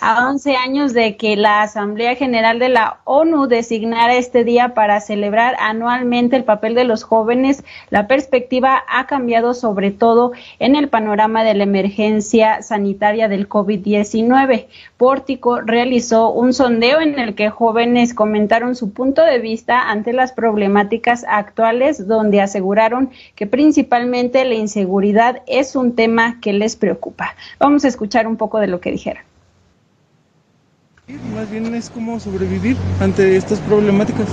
[0.01, 5.01] A 11 años de que la Asamblea General de la ONU designara este día para
[5.01, 10.89] celebrar anualmente el papel de los jóvenes, la perspectiva ha cambiado sobre todo en el
[10.89, 14.67] panorama de la emergencia sanitaria del COVID-19.
[14.97, 20.33] Pórtico realizó un sondeo en el que jóvenes comentaron su punto de vista ante las
[20.33, 27.35] problemáticas actuales, donde aseguraron que principalmente la inseguridad es un tema que les preocupa.
[27.59, 29.30] Vamos a escuchar un poco de lo que dijeron.
[31.35, 34.29] Más bien es como sobrevivir ante estas problemáticas.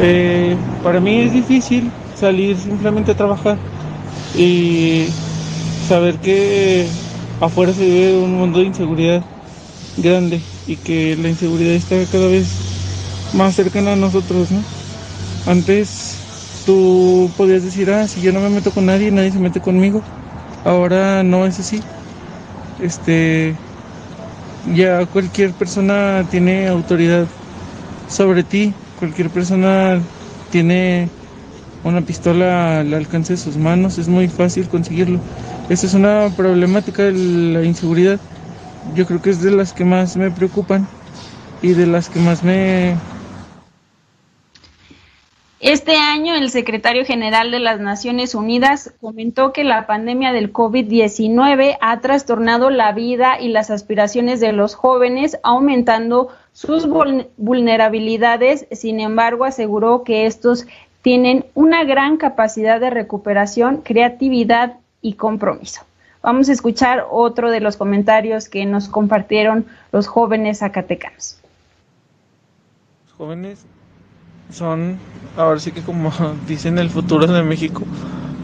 [0.00, 3.56] Eh, para mí es difícil salir simplemente a trabajar
[4.36, 5.06] y
[5.88, 6.86] saber que
[7.40, 9.22] afuera se vive un mundo de inseguridad
[9.96, 12.46] grande y que la inseguridad está cada vez
[13.34, 14.62] más cercana a nosotros, ¿no?
[15.46, 16.16] Antes
[16.64, 20.02] tú podías decir, ah, si yo no me meto con nadie, nadie se mete conmigo.
[20.64, 21.82] Ahora no es así.
[22.80, 23.56] Este,
[24.64, 27.26] ya cualquier persona tiene autoridad
[28.08, 30.00] sobre ti, cualquier persona
[30.50, 31.08] tiene
[31.84, 35.18] una pistola al alcance de sus manos, es muy fácil conseguirlo.
[35.68, 38.20] Esa es una problemática de la inseguridad.
[38.94, 40.86] Yo creo que es de las que más me preocupan
[41.60, 42.96] y de las que más me
[45.62, 51.78] este año, el secretario general de las Naciones Unidas comentó que la pandemia del COVID-19
[51.80, 56.88] ha trastornado la vida y las aspiraciones de los jóvenes, aumentando sus
[57.36, 58.66] vulnerabilidades.
[58.72, 60.66] Sin embargo, aseguró que estos
[61.00, 65.82] tienen una gran capacidad de recuperación, creatividad y compromiso.
[66.22, 71.38] Vamos a escuchar otro de los comentarios que nos compartieron los jóvenes zacatecanos.
[73.16, 73.64] Jóvenes
[74.52, 74.98] son,
[75.36, 76.12] ahora sí que como
[76.46, 77.82] dicen, el futuro de México.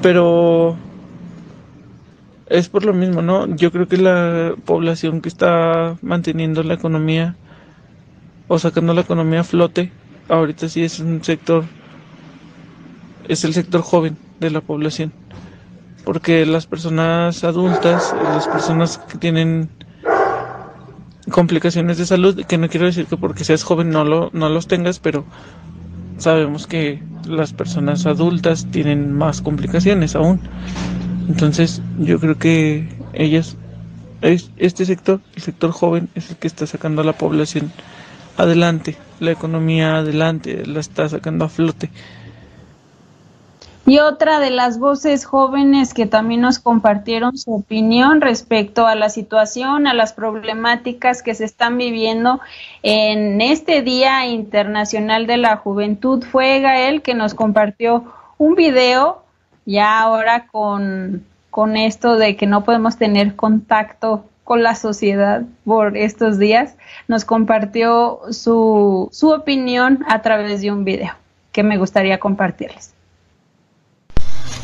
[0.02, 0.76] Pero
[2.46, 3.46] es por lo mismo, ¿no?
[3.56, 7.36] Yo creo que la población que está manteniendo la economía
[8.48, 9.92] o sacando la economía a flote,
[10.28, 11.64] ahorita sí es un sector,
[13.28, 15.12] es el sector joven de la población.
[16.04, 19.68] Porque las personas adultas, las personas que tienen
[21.30, 24.66] complicaciones de salud, que no quiero decir que porque seas joven no, lo, no los
[24.66, 25.26] tengas, pero
[26.18, 30.40] sabemos que las personas adultas tienen más complicaciones aún.
[31.28, 33.56] Entonces yo creo que ellas,
[34.22, 37.72] este sector, el sector joven, es el que está sacando a la población
[38.36, 41.90] adelante, la economía adelante, la está sacando a flote.
[43.88, 49.08] Y otra de las voces jóvenes que también nos compartieron su opinión respecto a la
[49.08, 52.38] situación, a las problemáticas que se están viviendo
[52.82, 58.04] en este Día Internacional de la Juventud fue Gael, que nos compartió
[58.36, 59.22] un video,
[59.64, 65.96] ya ahora con, con esto de que no podemos tener contacto con la sociedad por
[65.96, 66.74] estos días,
[67.06, 71.14] nos compartió su, su opinión a través de un video
[71.52, 72.97] que me gustaría compartirles.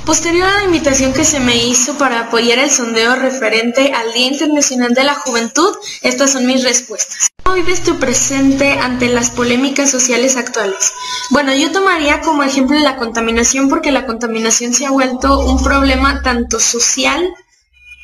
[0.04, 4.26] Posterior a la invitación que se me hizo para apoyar el sondeo referente al Día
[4.26, 7.28] Internacional de la Juventud, estas son mis respuestas.
[7.42, 10.92] ¿Cómo vives tu presente ante las polémicas sociales actuales?
[11.30, 16.22] Bueno, yo tomaría como ejemplo la contaminación porque la contaminación se ha vuelto un problema
[16.22, 17.26] tanto social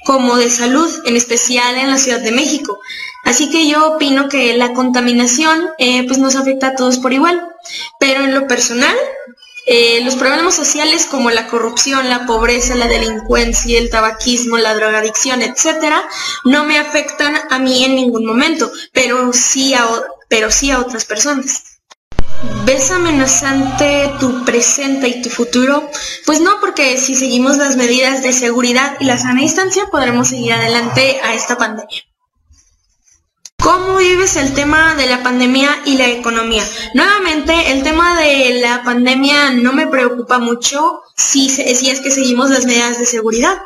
[0.05, 2.79] como de salud, en especial en la Ciudad de México.
[3.25, 7.47] Así que yo opino que la contaminación eh, pues nos afecta a todos por igual.
[7.99, 8.97] Pero en lo personal,
[9.73, 15.43] eh, los problemas sociales como la corrupción, la pobreza, la delincuencia, el tabaquismo, la drogadicción,
[15.43, 16.03] etcétera,
[16.45, 19.87] no me afectan a mí en ningún momento, pero sí a,
[20.29, 21.63] pero sí a otras personas.
[22.65, 25.89] ¿Ves amenazante tu presente y tu futuro?
[26.27, 30.53] Pues no, porque si seguimos las medidas de seguridad y la sana distancia podremos seguir
[30.53, 32.10] adelante a esta pandemia.
[33.61, 36.65] ¿Cómo vives el tema de la pandemia y la economía?
[36.95, 42.65] Nuevamente, el tema de la pandemia no me preocupa mucho si, es que seguimos las
[42.65, 43.59] medidas de seguridad.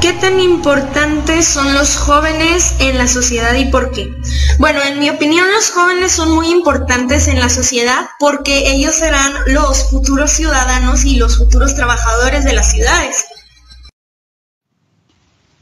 [0.00, 4.10] ¿Qué tan importantes son los jóvenes en la sociedad y por qué?
[4.58, 9.34] Bueno, en mi opinión los jóvenes son muy importantes en la sociedad porque ellos serán
[9.46, 13.26] los futuros ciudadanos y los futuros trabajadores de las ciudades.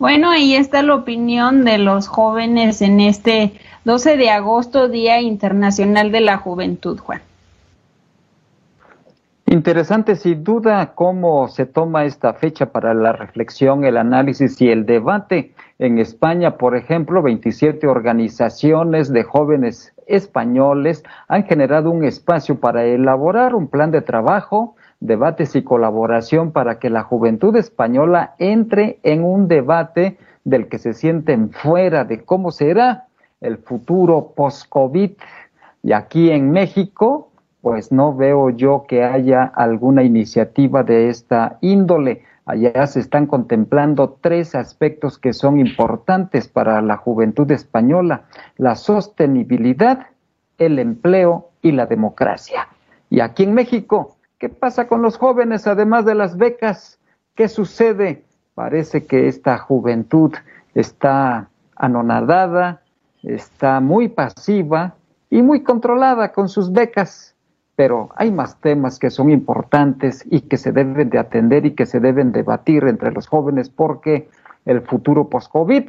[0.03, 3.53] Bueno, ahí está la opinión de los jóvenes en este
[3.85, 7.21] 12 de agosto, Día Internacional de la Juventud, Juan.
[9.47, 14.87] Interesante, sin duda, cómo se toma esta fecha para la reflexión, el análisis y el
[14.87, 15.53] debate.
[15.79, 23.55] En España, por ejemplo, 27 organizaciones de jóvenes españoles han generado un espacio para elaborar
[23.55, 29.49] un plan de trabajo debates y colaboración para que la juventud española entre en un
[29.49, 33.09] debate del que se sienten fuera de cómo será
[33.41, 35.11] el futuro post-COVID.
[35.83, 37.31] Y aquí en México,
[37.61, 42.23] pues no veo yo que haya alguna iniciativa de esta índole.
[42.47, 48.23] Allá se están contemplando tres aspectos que son importantes para la juventud española,
[48.57, 50.07] la sostenibilidad,
[50.59, 52.69] el empleo y la democracia.
[53.11, 56.99] Y aquí en México, ¿qué pasa con los jóvenes además de las becas?
[57.37, 58.25] ¿Qué sucede?
[58.57, 60.33] Parece que esta juventud
[60.75, 62.83] está anonadada,
[63.23, 64.97] está muy pasiva
[65.31, 67.37] y muy controlada con sus becas
[67.77, 71.87] pero hay más temas que son importantes y que se deben de atender y que
[71.87, 74.29] se deben debatir entre los jóvenes porque
[74.67, 75.89] el futuro post-COVID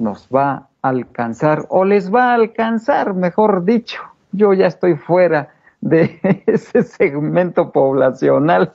[0.00, 4.02] nos va a alcanzar o les va a alcanzar, mejor dicho.
[4.32, 5.50] Yo ya estoy fuera
[5.88, 8.72] de ese segmento poblacional,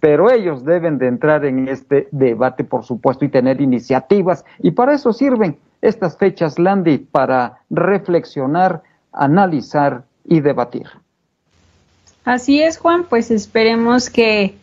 [0.00, 4.44] pero ellos deben de entrar en este debate, por supuesto, y tener iniciativas.
[4.60, 8.82] Y para eso sirven estas fechas, Landy, para reflexionar,
[9.12, 10.86] analizar y debatir.
[12.24, 14.54] Así es, Juan, pues esperemos que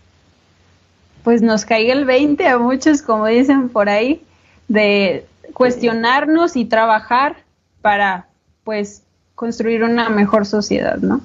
[1.24, 4.24] pues nos caiga el 20 a muchos, como dicen por ahí,
[4.70, 7.36] de cuestionarnos y trabajar
[7.82, 8.28] para
[8.64, 9.04] pues
[9.36, 11.20] construir una mejor sociedad, ¿no?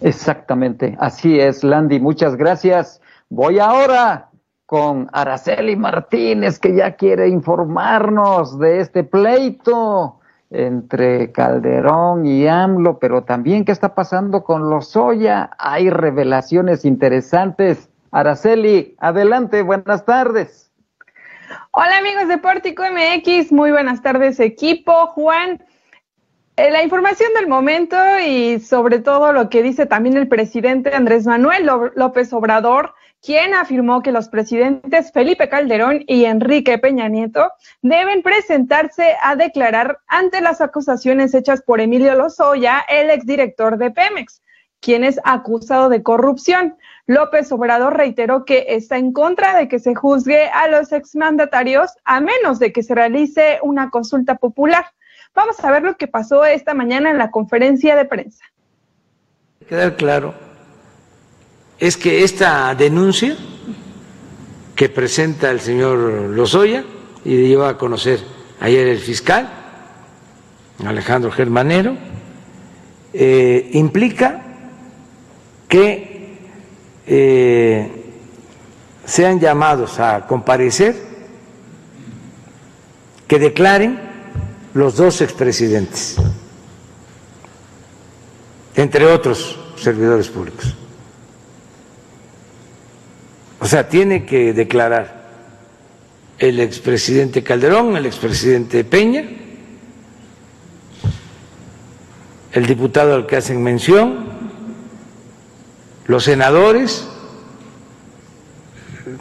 [0.00, 3.00] Exactamente, así es, Landy, muchas gracias.
[3.28, 4.28] Voy ahora
[4.66, 10.20] con Araceli Martínez, que ya quiere informarnos de este pleito
[10.50, 15.50] entre Calderón y AMLO, pero también qué está pasando con los Soya.
[15.58, 17.88] Hay revelaciones interesantes.
[18.10, 20.70] Araceli, adelante, buenas tardes.
[21.70, 24.92] Hola amigos de Pórtico MX, muy buenas tardes equipo.
[25.08, 25.62] Juan,
[26.58, 31.70] la información del momento y sobre todo lo que dice también el presidente Andrés Manuel
[31.94, 37.50] López Obrador quien afirmó que los presidentes Felipe Calderón y Enrique Peña Nieto
[37.80, 44.42] deben presentarse a declarar ante las acusaciones hechas por Emilio Lozoya, el exdirector de Pemex,
[44.80, 46.76] quien es acusado de corrupción.
[47.06, 52.20] López Obrador reiteró que está en contra de que se juzgue a los exmandatarios a
[52.20, 54.86] menos de que se realice una consulta popular.
[55.34, 58.44] Vamos a ver lo que pasó esta mañana en la conferencia de prensa.
[59.68, 60.34] Quedar claro
[61.78, 63.36] es que esta denuncia
[64.74, 65.98] que presenta el señor
[66.30, 66.84] Lozoya
[67.24, 68.20] y lleva a conocer
[68.60, 69.58] ayer el fiscal
[70.86, 71.96] Alejandro Germanero,
[73.12, 74.42] eh, implica
[75.68, 76.38] que
[77.06, 77.90] eh,
[79.04, 80.94] sean llamados a comparecer,
[83.26, 84.07] que declaren
[84.74, 86.16] los dos expresidentes,
[88.74, 90.74] entre otros servidores públicos.
[93.60, 95.18] O sea, tiene que declarar
[96.38, 99.24] el expresidente Calderón, el expresidente Peña,
[102.52, 104.28] el diputado al que hacen mención,
[106.06, 107.06] los senadores,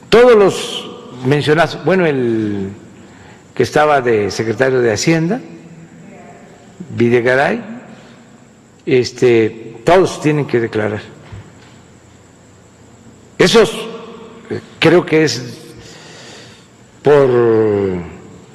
[0.10, 2.72] todos los mencionados, bueno, el
[3.58, 5.42] que estaba de secretario de Hacienda,
[6.96, 7.60] Videgaray,
[8.86, 11.02] este, todos tienen que declarar.
[13.36, 13.76] Esos
[14.78, 15.58] creo que es
[17.02, 17.28] por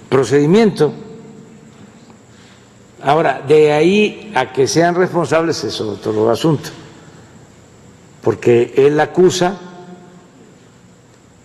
[0.08, 0.94] procedimiento.
[3.02, 6.70] Ahora, de ahí a que sean responsables es otro asunto,
[8.22, 9.58] porque él acusa,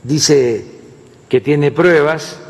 [0.03, 0.64] dice
[1.28, 2.41] que tiene pruebas,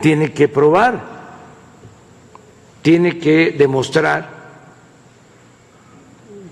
[0.00, 1.00] tiene que probar,
[2.82, 4.28] tiene que demostrar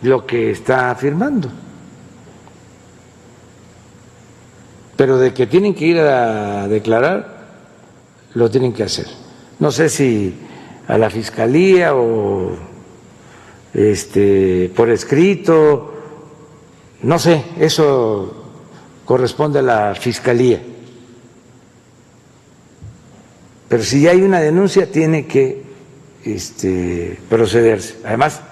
[0.03, 1.51] lo que está afirmando.
[5.03, 7.27] pero de que tienen que ir a declarar,
[8.35, 9.07] lo tienen que hacer.
[9.59, 10.33] No sé si
[10.87, 12.53] a la fiscalía o
[13.75, 15.93] este, por escrito,
[17.03, 18.45] no sé, eso
[19.05, 20.63] corresponde a la fiscalía.
[23.73, 25.63] Pero si hay una denuncia, tiene que
[26.27, 27.95] este, procederse.
[28.05, 28.43] Además,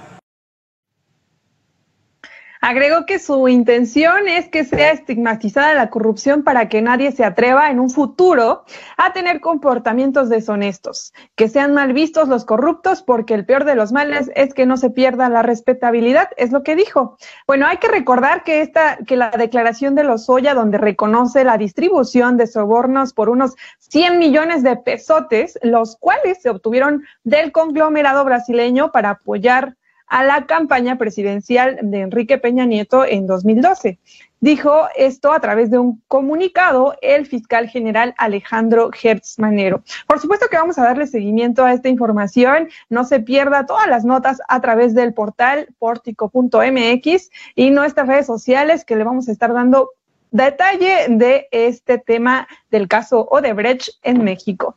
[2.61, 7.71] Agregó que su intención es que sea estigmatizada la corrupción para que nadie se atreva
[7.71, 8.65] en un futuro
[8.99, 13.93] a tener comportamientos deshonestos, que sean mal vistos los corruptos porque el peor de los
[13.93, 17.17] males es que no se pierda la respetabilidad, es lo que dijo.
[17.47, 21.57] Bueno, hay que recordar que esta que la declaración de los Lozoya donde reconoce la
[21.57, 28.25] distribución de sobornos por unos 100 millones de pesotes, los cuales se obtuvieron del conglomerado
[28.25, 29.77] brasileño para apoyar
[30.11, 33.99] a la campaña presidencial de Enrique Peña Nieto en 2012.
[34.41, 39.83] Dijo esto a través de un comunicado el fiscal general Alejandro Hertz Manero.
[40.07, 42.69] Por supuesto que vamos a darle seguimiento a esta información.
[42.89, 48.85] No se pierda todas las notas a través del portal portico.mx y nuestras redes sociales
[48.85, 49.91] que le vamos a estar dando
[50.31, 54.77] detalle de este tema del caso Odebrecht en México.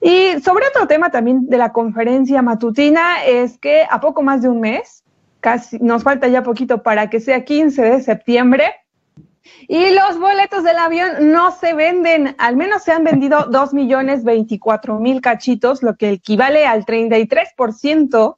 [0.00, 4.48] Y sobre otro tema también de la conferencia matutina es que a poco más de
[4.48, 5.04] un mes,
[5.40, 8.74] casi nos falta ya poquito para que sea 15 de septiembre,
[9.68, 14.22] y los boletos del avión no se venden, al menos se han vendido 2 millones
[14.24, 18.36] 24 mil cachitos, lo que equivale al 33%,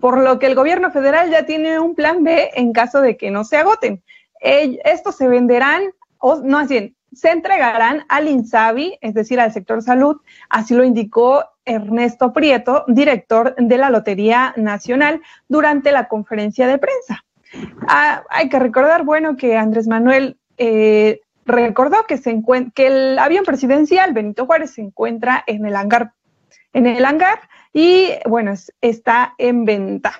[0.00, 3.30] por lo que el gobierno federal ya tiene un plan B en caso de que
[3.30, 4.02] no se agoten.
[4.40, 5.82] Estos se venderán,
[6.18, 11.44] o no, así, se entregarán al INSABI, es decir, al sector salud, así lo indicó
[11.64, 17.24] Ernesto Prieto, director de la Lotería Nacional, durante la conferencia de prensa.
[17.88, 22.42] Ah, hay que recordar, bueno, que Andrés Manuel eh, recordó que, se
[22.74, 26.12] que el avión presidencial Benito Juárez se encuentra en el hangar,
[26.72, 27.40] en el hangar
[27.72, 30.12] y bueno, está en venta.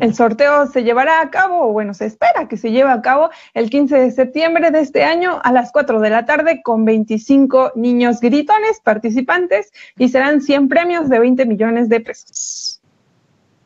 [0.00, 3.30] El sorteo se llevará a cabo, o bueno, se espera que se lleve a cabo
[3.52, 7.72] el 15 de septiembre de este año a las 4 de la tarde con 25
[7.76, 12.80] niños gritones participantes y serán 100 premios de 20 millones de pesos.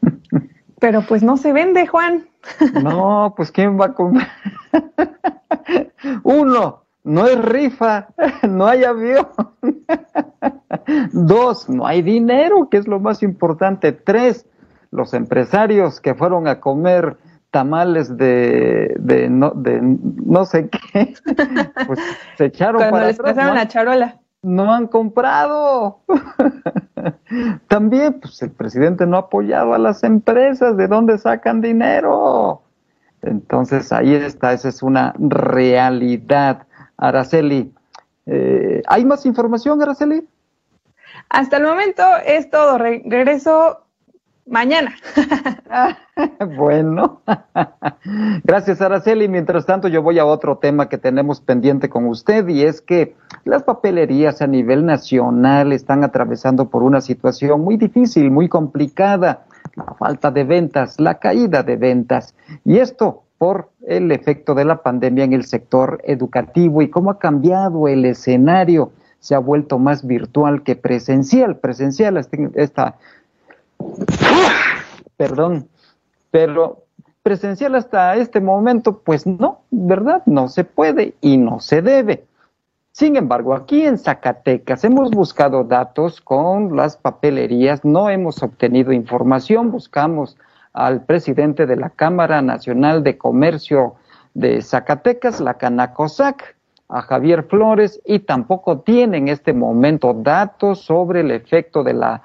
[0.80, 2.28] Pero pues no se vende, Juan.
[2.82, 4.28] No, pues ¿quién va a comprar?
[6.22, 8.08] Uno, no hay rifa,
[8.48, 9.28] no hay avión.
[11.12, 13.92] Dos, no hay dinero, que es lo más importante.
[13.92, 14.46] Tres,
[14.90, 17.16] los empresarios que fueron a comer
[17.50, 21.14] tamales de, de, no, de no sé qué,
[21.86, 21.98] pues
[22.36, 24.18] se echaron Cuando les pasaron la charola.
[24.40, 26.00] No han comprado.
[27.68, 30.76] También, pues el presidente no ha apoyado a las empresas.
[30.76, 32.62] ¿De dónde sacan dinero?
[33.22, 36.66] Entonces ahí está, esa es una realidad.
[36.96, 37.74] Araceli,
[38.26, 40.26] eh, ¿hay más información, Araceli?
[41.28, 42.78] Hasta el momento es todo.
[42.78, 43.87] Regreso
[44.48, 44.94] mañana.
[46.56, 47.22] bueno,
[48.44, 49.28] gracias Araceli.
[49.28, 53.14] Mientras tanto, yo voy a otro tema que tenemos pendiente con usted y es que
[53.44, 59.44] las papelerías a nivel nacional están atravesando por una situación muy difícil, muy complicada.
[59.74, 62.34] La falta de ventas, la caída de ventas.
[62.64, 67.18] Y esto por el efecto de la pandemia en el sector educativo y cómo ha
[67.18, 68.92] cambiado el escenario.
[69.20, 71.56] Se ha vuelto más virtual que presencial.
[71.56, 72.24] Presencial
[72.54, 72.96] esta
[75.16, 75.68] Perdón,
[76.30, 76.84] pero
[77.22, 80.22] presencial hasta este momento, pues no, ¿verdad?
[80.26, 82.24] No se puede y no se debe.
[82.92, 89.70] Sin embargo, aquí en Zacatecas hemos buscado datos con las papelerías, no hemos obtenido información,
[89.70, 90.36] buscamos
[90.72, 93.94] al presidente de la Cámara Nacional de Comercio
[94.34, 96.56] de Zacatecas, la Canacosac,
[96.88, 102.22] a Javier Flores, y tampoco tiene en este momento datos sobre el efecto de la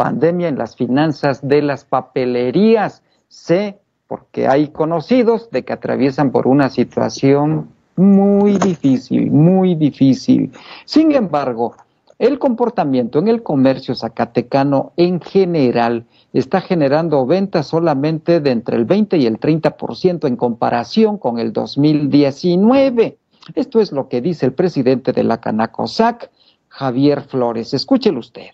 [0.00, 3.02] pandemia en las finanzas de las papelerías.
[3.28, 10.52] Sé, porque hay conocidos de que atraviesan por una situación muy difícil, muy difícil.
[10.86, 11.74] Sin embargo,
[12.18, 18.86] el comportamiento en el comercio zacatecano en general está generando ventas solamente de entre el
[18.86, 23.18] 20 y el 30% en comparación con el 2019.
[23.54, 26.30] Esto es lo que dice el presidente de la Canacosac,
[26.68, 27.74] Javier Flores.
[27.74, 28.48] Escúchelo usted.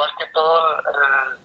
[0.00, 1.38] igual que todo el,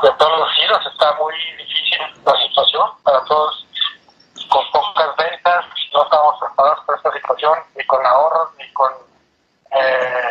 [0.00, 3.66] de todos los giros, está muy difícil la situación para todos,
[4.48, 8.90] con pocas ventas, no estamos preparados para esta situación, ni con ahorros, ni con
[9.72, 10.30] eh,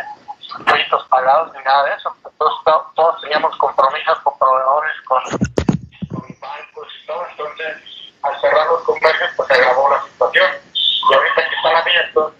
[0.66, 2.14] créditos pagados, ni nada de eso.
[2.38, 2.54] Todos,
[2.94, 5.22] todos teníamos compromisos con proveedores, con,
[6.40, 7.76] bancos y todo, entonces
[8.22, 10.50] al cerrar los comercios pues agravó la situación.
[10.74, 12.32] Y ahorita que están abiertos,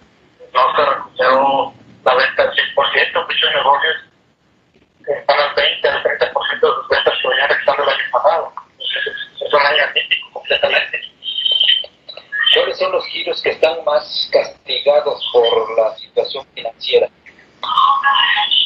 [0.52, 1.72] no se recuperó
[2.04, 4.11] la venta al 100%, muchos negocios
[5.06, 8.52] están al 20, al 30% de sus ventas que venían realizando el año pasado.
[8.78, 11.00] Entonces, es un año atípico completamente.
[12.54, 17.08] ¿Cuáles son los giros que están más castigados por la situación financiera?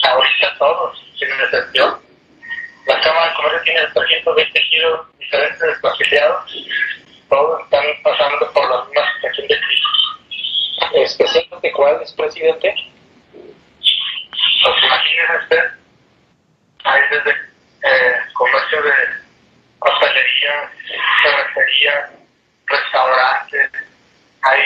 [0.03, 2.01] Ahorita todos, sin excepción.
[2.87, 6.67] La Cámara de Comercio tiene 320 giros diferentes afiliados.
[7.29, 9.87] Todos están pasando por la misma situación de crisis.
[10.95, 12.75] ¿Especialmente cuáles, presidente?
[13.79, 15.86] Pues imagínese usted
[16.87, 17.31] hay desde
[17.83, 18.93] eh, comercio de
[19.81, 20.71] hostelería,
[21.23, 22.11] cervecería,
[22.67, 23.71] restaurantes,
[24.43, 24.63] hay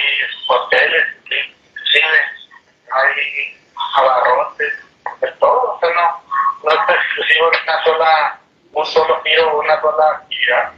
[0.47, 2.51] hoteles, cines,
[2.93, 3.59] hay
[3.97, 4.75] abarrotes,
[5.21, 6.23] de todo, o sea, no,
[6.64, 8.41] no es exclusivo de una sola,
[8.73, 10.73] un solo giro o una sola actividad.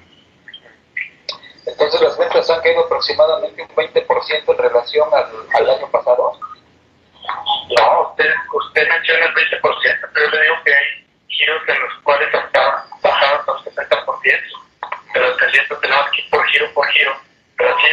[1.67, 6.39] Entonces las ventas han caído aproximadamente un 20% en relación al, al año pasado.
[7.79, 9.61] No, usted, usted menciona el 20%,
[10.13, 11.02] pero yo le digo que hay
[11.33, 12.51] giros en los cuales han
[13.03, 14.41] bajado hasta el 70%,
[15.13, 17.17] pero dependiendo tenemos que ir por giro por giro.
[17.57, 17.87] Pero así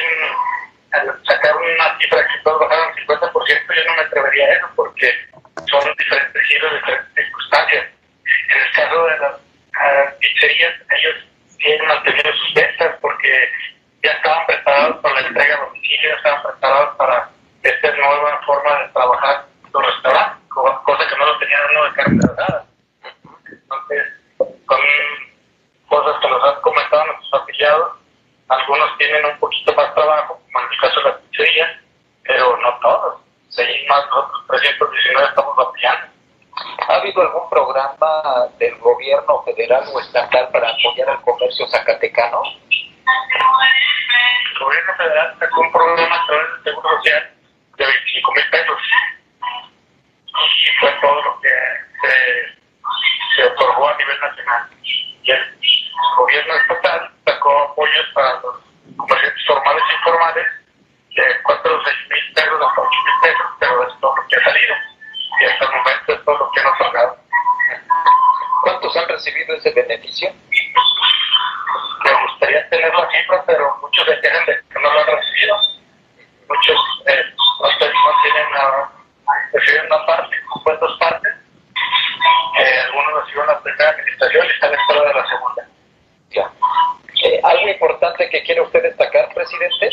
[0.92, 5.14] al sacar una cifra que todos bajaron 50%, yo no me atrevería a eso porque
[5.70, 7.86] son diferentes giros, diferentes circunstancias.
[8.50, 11.16] En el caso de las pizzerías, ellos
[11.58, 13.52] tienen mantenido sus ventas porque
[14.04, 17.30] ya estaban preparados para la entrega a domicilio, ya estaban preparados para
[17.64, 22.69] esta nueva forma de trabajar los restaurantes, cosa que no lo tenían uno de carne.
[23.70, 24.82] Entonces, son
[25.88, 27.98] cosas que nos han comentado nuestros afiliados.
[28.48, 31.70] Algunos tienen un poquito más trabajo, como en el caso de las pizzerías,
[32.24, 33.22] pero no todos.
[33.50, 36.08] Seguimos más nosotros 319 estamos batallando.
[36.88, 42.42] ¿Ha habido algún programa del gobierno federal o estatal para apoyar al comercio zacatecano?
[44.54, 47.32] El gobierno federal sacó un programa a través del Seguro Social
[47.78, 48.78] de 25 mil pesos.
[50.30, 51.50] Y fue todo lo que
[52.02, 52.56] se,
[53.36, 54.70] se otorgó a nivel nacional.
[54.84, 55.56] Y el
[56.18, 58.56] gobierno estatal sacó apoyos para los
[58.98, 60.48] comerciantes formales e informales
[61.16, 64.36] de 4 o 6 mil pesos hasta 8 mil pesos, pero es todo lo que
[64.36, 64.76] ha salido.
[65.40, 67.18] Y hasta el momento es todo lo que han otorgado.
[68.64, 70.32] ¿Cuántos han recibido ese beneficio?
[72.04, 75.56] Me gustaría tener la cifra, pero muchos se quejan de que no lo han recibido.
[76.50, 78.92] Muchos eh, no, no tienen nada,
[79.54, 81.34] reciben una parte, pues dos partes.
[82.58, 85.68] Eh, algunos reciben la primera administración y están en espera de la segunda.
[86.32, 86.52] Ya.
[87.24, 89.90] Eh, ¿Algo importante que quiere usted destacar, presidente?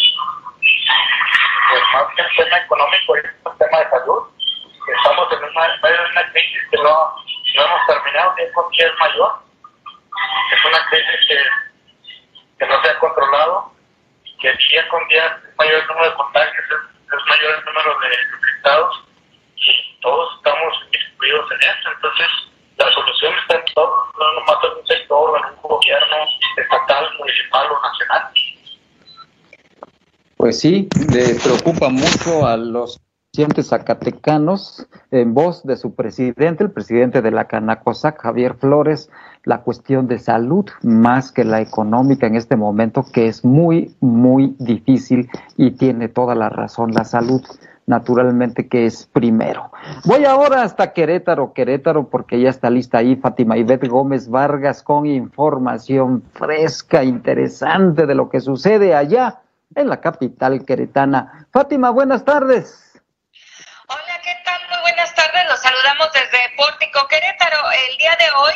[1.70, 4.22] Pues más que el tema económico, es el tema de salud.
[4.96, 7.14] Estamos en una, medio de una crisis que no,
[7.56, 9.32] no hemos terminado, que es mayor.
[10.52, 11.38] Es una crisis que,
[12.58, 13.72] que no se ha controlado,
[14.40, 17.98] que día con día es mayor el número de contagios, es, es mayor el número
[17.98, 19.04] de infectados
[19.56, 21.90] y todos estamos incluidos en esto.
[21.90, 22.26] Entonces,
[22.76, 26.16] la solución está en todo, no nomás en un sector o en un gobierno
[26.56, 28.32] estatal, municipal o nacional.
[30.36, 33.00] Pues sí, le preocupa mucho a los
[33.30, 39.10] pacientes zacatecanos, en voz de su presidente, el presidente de la Canacosac, Javier Flores,
[39.44, 44.56] la cuestión de salud más que la económica en este momento, que es muy, muy
[44.58, 47.42] difícil y tiene toda la razón la salud
[47.86, 49.70] naturalmente que es primero.
[50.04, 55.06] Voy ahora hasta Querétaro, Querétaro, porque ya está lista ahí Fátima Ivette Gómez Vargas con
[55.06, 59.42] información fresca, interesante de lo que sucede allá
[59.76, 61.46] en la capital queretana.
[61.52, 63.00] Fátima, buenas tardes.
[63.88, 64.60] Hola, ¿qué tal?
[64.70, 65.46] Muy buenas tardes.
[65.48, 67.70] Los saludamos desde Pórtico Querétaro.
[67.70, 68.54] El día de hoy,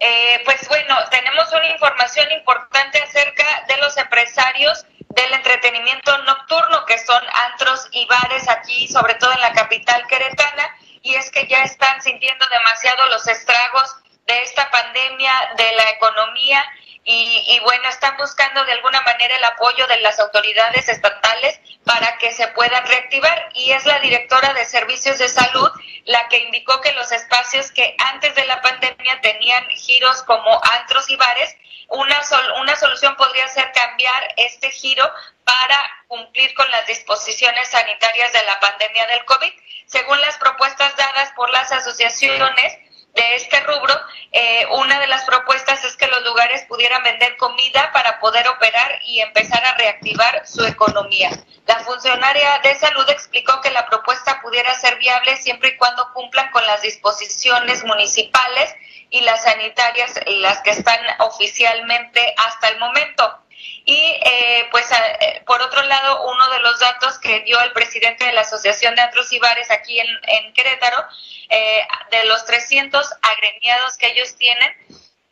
[0.00, 6.98] eh, pues bueno, tenemos una información importante acerca de los empresarios del entretenimiento nocturno, que
[6.98, 10.68] son antros y bares aquí, sobre todo en la capital queretana,
[11.00, 13.96] y es que ya están sintiendo demasiado los estragos
[14.26, 16.62] de esta pandemia, de la economía,
[17.06, 22.18] y, y, bueno, están buscando de alguna manera el apoyo de las autoridades estatales para
[22.18, 23.48] que se puedan reactivar.
[23.54, 25.70] Y es la directora de Servicios de Salud
[26.06, 31.10] la que indicó que los espacios que antes de la pandemia tenían giros como antros
[31.10, 31.56] y bares,
[31.88, 35.08] una, sol, una solución podría ser cambiar este giro
[35.44, 39.52] para cumplir con las disposiciones sanitarias de la pandemia del COVID.
[39.86, 42.78] Según las propuestas dadas por las asociaciones,
[43.16, 43.94] de este rubro,
[44.30, 49.00] eh, una de las propuestas es que los lugares pudieran vender comida para poder operar
[49.06, 51.30] y empezar a reactivar su economía.
[51.66, 56.50] La funcionaria de salud explicó que la propuesta pudiera ser viable siempre y cuando cumplan
[56.50, 58.74] con las disposiciones municipales
[59.10, 63.45] y las sanitarias, las que están oficialmente hasta el momento.
[63.84, 68.24] Y eh, pues eh, por otro lado, uno de los datos que dio el presidente
[68.24, 71.04] de la Asociación de Antros y Bares aquí en, en Querétaro,
[71.48, 74.74] eh, de los 300 agremiados que ellos tienen,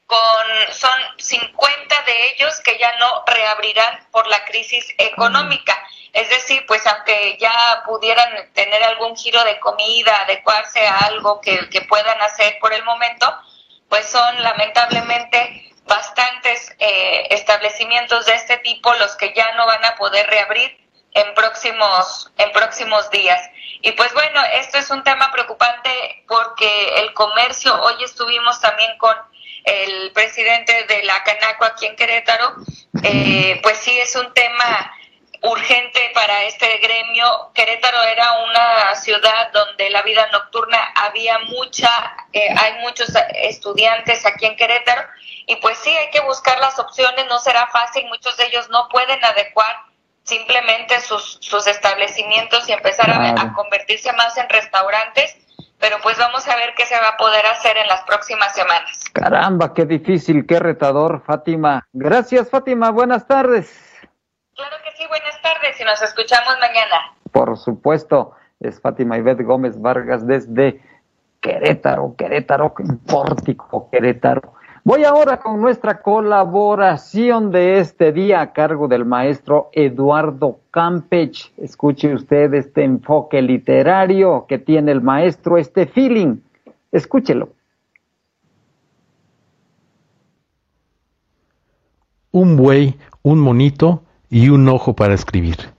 [0.07, 5.77] con son 50 de ellos que ya no reabrirán por la crisis económica.
[6.13, 11.69] Es decir, pues aunque ya pudieran tener algún giro de comida, adecuarse a algo que,
[11.71, 13.35] que puedan hacer por el momento,
[13.89, 19.97] pues son lamentablemente bastantes eh, establecimientos de este tipo los que ya no van a
[19.97, 20.77] poder reabrir
[21.13, 23.41] en próximos en próximos días.
[23.81, 29.17] Y pues bueno esto es un tema preocupante porque el comercio hoy estuvimos también con
[29.65, 32.57] el presidente de la Canaco aquí en Querétaro
[33.03, 34.93] eh, pues sí es un tema
[35.45, 37.51] urgente para este gremio.
[37.55, 41.89] Querétaro era una ciudad donde la vida nocturna había mucha,
[42.33, 45.03] eh, hay muchos estudiantes aquí en Querétaro
[45.47, 48.89] y pues sí, hay que buscar las opciones, no será fácil, muchos de ellos no
[48.89, 49.77] pueden adecuar
[50.23, 55.37] simplemente sus, sus establecimientos y empezar a, convertirse más en restaurantes,
[55.79, 59.05] pero pues vamos a ver qué se va a poder hacer en las próximas semanas.
[59.13, 61.87] Caramba, qué difícil, qué retador, Fátima.
[61.93, 63.94] Gracias, Fátima, buenas tardes.
[64.55, 67.17] Claro que sí, buenas tardes y nos escuchamos mañana.
[67.33, 70.81] Por supuesto, es Fátima Ivette Gómez Vargas desde
[71.41, 72.73] Querétaro, Querétaro,
[73.05, 74.55] Pórtico, Querétaro.
[74.85, 81.53] Voy ahora con nuestra colaboración de este día a cargo del maestro Eduardo Campech.
[81.57, 86.37] Escuche usted este enfoque literario que tiene el maestro, este feeling.
[86.93, 87.49] Escúchelo.
[92.31, 95.71] Un buey, un monito y un ojo para escribir.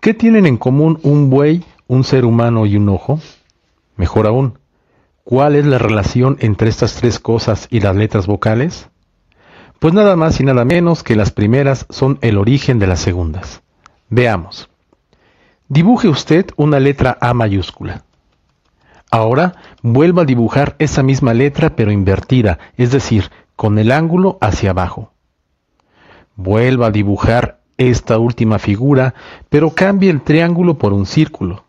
[0.00, 3.20] ¿Qué tienen en común un buey, un ser humano y un ojo?
[3.96, 4.58] Mejor aún,
[5.24, 8.90] ¿Cuál es la relación entre estas tres cosas y las letras vocales?
[9.78, 13.62] Pues nada más y nada menos que las primeras son el origen de las segundas.
[14.10, 14.68] Veamos.
[15.68, 18.04] Dibuje usted una letra A mayúscula.
[19.10, 24.70] Ahora vuelva a dibujar esa misma letra pero invertida, es decir, con el ángulo hacia
[24.70, 25.12] abajo.
[26.38, 29.12] Vuelva a dibujar esta última figura,
[29.48, 31.64] pero cambie el triángulo por un círculo.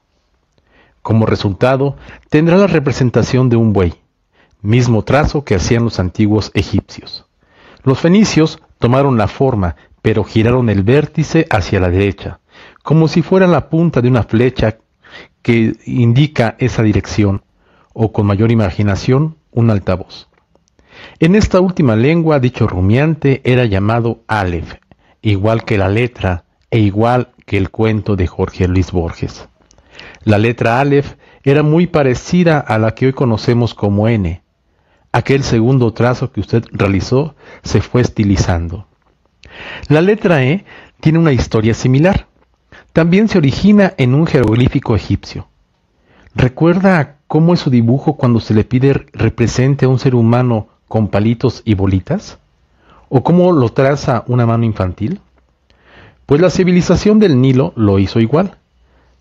[1.01, 1.97] Como resultado,
[2.29, 3.95] tendrá la representación de un buey,
[4.61, 7.25] mismo trazo que hacían los antiguos egipcios.
[7.81, 12.39] Los fenicios tomaron la forma, pero giraron el vértice hacia la derecha,
[12.83, 14.77] como si fuera la punta de una flecha
[15.41, 17.41] que indica esa dirección,
[17.93, 20.28] o con mayor imaginación, un altavoz.
[21.19, 24.75] En esta última lengua, dicho rumiante era llamado Aleph,
[25.21, 29.47] igual que la letra e igual que el cuento de Jorge Luis Borges.
[30.23, 34.41] La letra Aleph era muy parecida a la que hoy conocemos como N.
[35.11, 38.87] Aquel segundo trazo que usted realizó se fue estilizando.
[39.87, 40.65] La letra E
[40.99, 42.27] tiene una historia similar.
[42.93, 45.47] También se origina en un jeroglífico egipcio.
[46.35, 51.07] ¿Recuerda cómo es su dibujo cuando se le pide represente a un ser humano con
[51.07, 52.37] palitos y bolitas?
[53.07, 55.21] ¿O cómo lo traza una mano infantil?
[56.25, 58.57] Pues la civilización del Nilo lo hizo igual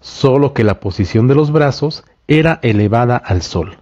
[0.01, 3.79] solo que la posición de los brazos era elevada al sol.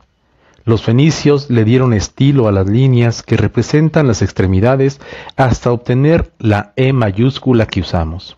[0.65, 5.01] Los fenicios le dieron estilo a las líneas que representan las extremidades
[5.37, 8.37] hasta obtener la E mayúscula que usamos.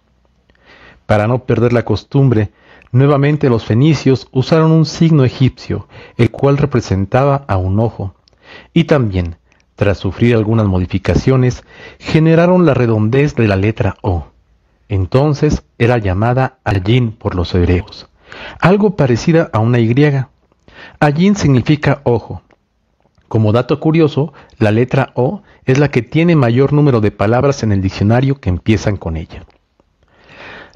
[1.07, 2.51] Para no perder la costumbre,
[2.93, 5.89] nuevamente los fenicios usaron un signo egipcio,
[6.19, 8.15] el cual representaba a un ojo,
[8.73, 9.37] y también,
[9.77, 11.65] tras sufrir algunas modificaciones,
[11.99, 14.27] generaron la redondez de la letra O.
[14.89, 18.09] Entonces era llamada Allín por los hebreos,
[18.61, 19.95] algo parecida a una Y.
[21.01, 22.43] Allín significa ojo.
[23.29, 27.73] Como dato curioso, la letra O es la que tiene mayor número de palabras en
[27.73, 29.45] el diccionario que empiezan con ella.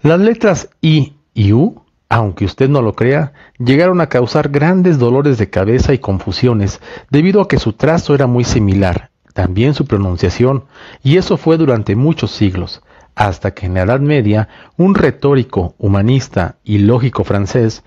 [0.03, 5.39] Las letras I y U, aunque usted no lo crea, llegaron a causar grandes dolores
[5.39, 10.65] de cabeza y confusiones debido a que su trazo era muy similar, también su pronunciación,
[11.03, 12.83] y eso fue durante muchos siglos,
[13.15, 17.83] hasta que en la Edad Media un retórico, humanista y lógico francés,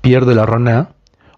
[0.00, 0.92] Pierre de la Rona,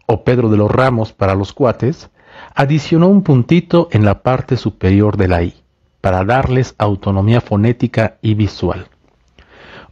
[0.06, 2.08] o Pedro de los Ramos para los cuates,
[2.54, 5.54] adicionó un puntito en la parte superior de la I,
[6.00, 8.86] para darles autonomía fonética y visual.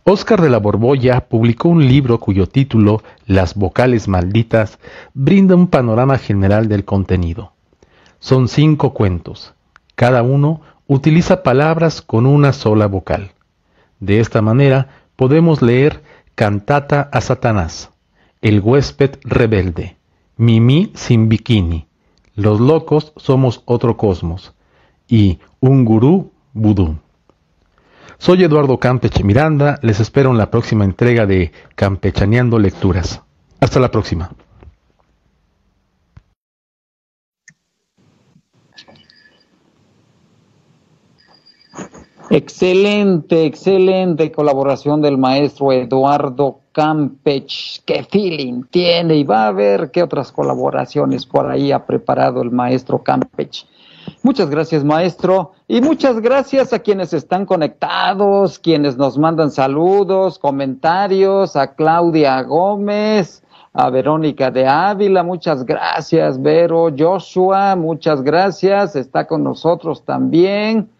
[0.08, 4.78] Óscar de la Borbolla publicó un libro cuyo título, Las vocales malditas,
[5.14, 7.54] brinda un panorama general del contenido.
[8.20, 9.54] Son cinco cuentos.
[9.96, 13.32] Cada uno utiliza palabras con una sola vocal.
[13.98, 16.04] De esta manera podemos leer
[16.36, 17.90] Cantata a Satanás,
[18.42, 19.96] El huésped rebelde,
[20.36, 21.88] Mimi sin bikini,
[22.36, 24.54] Los locos somos otro cosmos
[25.08, 26.96] y Un gurú vudú.
[28.18, 33.22] Soy Eduardo Campech Miranda, les espero en la próxima entrega de Campechaneando Lecturas.
[33.60, 34.30] Hasta la próxima.
[42.30, 47.82] Excelente, excelente colaboración del maestro Eduardo Campech.
[47.84, 52.50] Qué feeling tiene y va a ver qué otras colaboraciones por ahí ha preparado el
[52.50, 53.66] maestro Campech.
[54.26, 61.54] Muchas gracias, maestro, y muchas gracias a quienes están conectados, quienes nos mandan saludos, comentarios,
[61.54, 69.44] a Claudia Gómez, a Verónica de Ávila, muchas gracias, Vero, Joshua, muchas gracias, está con
[69.44, 70.90] nosotros también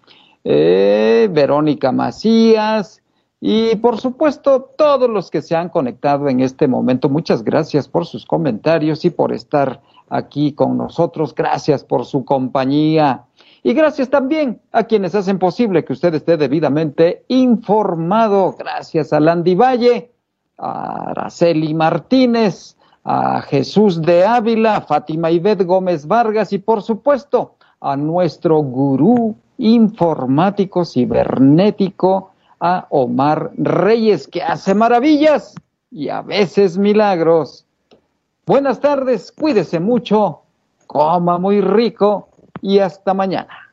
[0.45, 3.03] eh, Verónica Macías,
[3.41, 8.07] Y por supuesto, todos los que se han conectado en este momento, muchas gracias por
[8.07, 11.35] sus comentarios y por estar aquí con nosotros.
[11.35, 13.25] Gracias por su compañía.
[13.63, 18.55] Y gracias también a quienes hacen posible que usted esté debidamente informado.
[18.57, 20.13] Gracias a Landy Valle,
[20.57, 27.57] a Araceli Martínez, a Jesús de Ávila, a Fátima Ivette Gómez Vargas y por supuesto
[27.81, 35.55] a nuestro gurú informático cibernético, a Omar Reyes, que hace maravillas
[35.91, 37.66] y a veces milagros.
[38.49, 40.43] Buenas tardes, cuídese mucho,
[40.87, 42.29] coma muy rico
[42.63, 43.66] y hasta mañana.